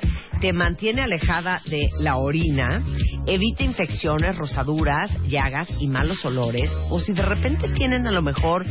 te 0.40 0.52
mantiene 0.52 1.02
alejada 1.02 1.60
de 1.66 1.88
la 2.00 2.16
orina, 2.16 2.82
evita 3.26 3.62
infecciones, 3.62 4.36
rosaduras, 4.36 5.10
llagas 5.26 5.68
y 5.80 5.88
malos 5.88 6.24
olores. 6.24 6.70
O 6.90 7.00
si 7.00 7.12
de 7.12 7.22
repente 7.22 7.68
tienen 7.70 8.06
a 8.06 8.10
lo 8.10 8.22
mejor 8.22 8.66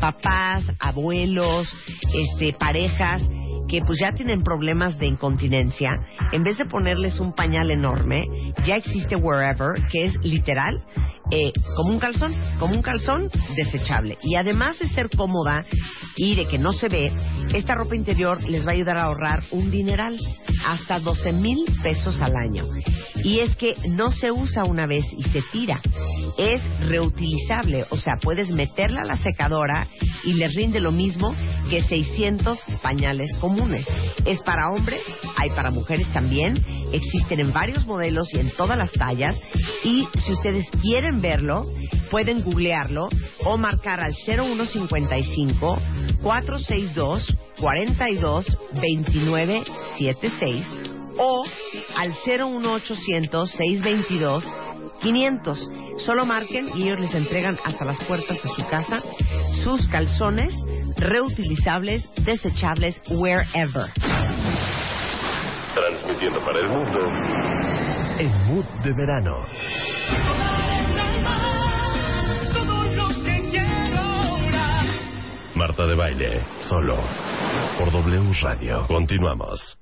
papás, 0.00 0.64
abuelos, 0.78 1.68
este, 2.14 2.52
parejas 2.52 3.22
que 3.68 3.80
pues 3.82 3.98
ya 4.00 4.12
tienen 4.12 4.42
problemas 4.42 4.98
de 4.98 5.06
incontinencia, 5.06 6.00
en 6.32 6.42
vez 6.42 6.58
de 6.58 6.66
ponerles 6.66 7.20
un 7.20 7.34
pañal 7.34 7.70
enorme, 7.70 8.26
ya 8.64 8.76
existe 8.76 9.16
Wherever, 9.16 9.86
que 9.90 10.04
es 10.04 10.14
literal 10.22 10.82
eh, 11.30 11.52
como 11.76 11.90
un 11.90 11.98
calzón, 11.98 12.34
como 12.58 12.74
un 12.74 12.82
calzón 12.82 13.30
desechable. 13.56 14.18
Y 14.22 14.34
además 14.34 14.78
de 14.78 14.88
ser 14.88 15.08
cómoda 15.08 15.64
y 16.16 16.34
de 16.34 16.44
que 16.44 16.58
no 16.58 16.72
se 16.72 16.88
ve, 16.88 17.12
esta 17.54 17.74
ropa 17.74 17.96
interior 17.96 18.42
les 18.42 18.66
va 18.66 18.70
a 18.70 18.74
ayudar 18.74 18.98
a 18.98 19.04
ahorrar 19.04 19.42
un 19.50 19.70
dineral, 19.70 20.18
hasta 20.66 21.00
12 21.00 21.32
mil 21.32 21.64
pesos 21.82 22.20
al 22.20 22.36
año. 22.36 22.66
Y 23.24 23.40
es 23.40 23.56
que 23.56 23.74
no 23.88 24.10
se 24.10 24.30
usa 24.30 24.64
una 24.64 24.86
vez 24.86 25.04
y 25.16 25.22
se 25.24 25.42
tira, 25.52 25.80
es 26.36 26.60
reutilizable, 26.80 27.86
o 27.90 27.96
sea, 27.96 28.14
puedes 28.20 28.50
meterla 28.50 29.02
a 29.02 29.06
la 29.06 29.16
secadora 29.16 29.86
y 30.24 30.34
les 30.34 30.54
rinde 30.54 30.80
lo 30.80 30.92
mismo 30.92 31.34
que 31.72 31.80
600 31.80 32.58
pañales 32.82 33.34
comunes. 33.40 33.86
Es 34.26 34.42
para 34.42 34.70
hombres, 34.70 35.00
hay 35.38 35.48
para 35.56 35.70
mujeres 35.70 36.06
también, 36.12 36.62
existen 36.92 37.40
en 37.40 37.50
varios 37.50 37.86
modelos 37.86 38.28
y 38.34 38.40
en 38.40 38.50
todas 38.50 38.76
las 38.76 38.92
tallas. 38.92 39.40
Y 39.82 40.06
si 40.22 40.32
ustedes 40.32 40.66
quieren 40.82 41.22
verlo, 41.22 41.66
pueden 42.10 42.42
googlearlo 42.42 43.08
o 43.46 43.56
marcar 43.56 44.00
al 44.00 44.14
0155 44.14 45.78
462 46.22 47.38
42 47.58 48.58
29 48.74 49.62
76 49.96 50.66
o 51.16 51.42
al 51.96 52.10
01800 52.10 53.50
622 53.50 54.44
500. 55.00 55.70
Solo 56.04 56.26
marquen 56.26 56.70
y 56.74 56.82
ellos 56.82 57.00
les 57.00 57.14
entregan 57.14 57.58
hasta 57.64 57.86
las 57.86 57.98
puertas 58.04 58.42
de 58.42 58.50
su 58.50 58.66
casa 58.68 59.02
sus 59.64 59.86
calzones 59.88 60.54
reutilizables, 60.96 62.08
desechables, 62.24 63.00
wherever. 63.10 63.90
Transmitiendo 65.74 66.40
para 66.44 66.60
el 66.60 66.68
mundo. 66.68 67.00
En 68.18 68.30
Mood 68.46 68.66
de 68.84 68.92
Verano. 68.92 69.46
Marta 75.54 75.86
de 75.86 75.94
Baile, 75.94 76.44
solo. 76.68 76.96
Por 77.78 77.90
W 77.92 78.32
Radio. 78.42 78.86
Continuamos. 78.88 79.81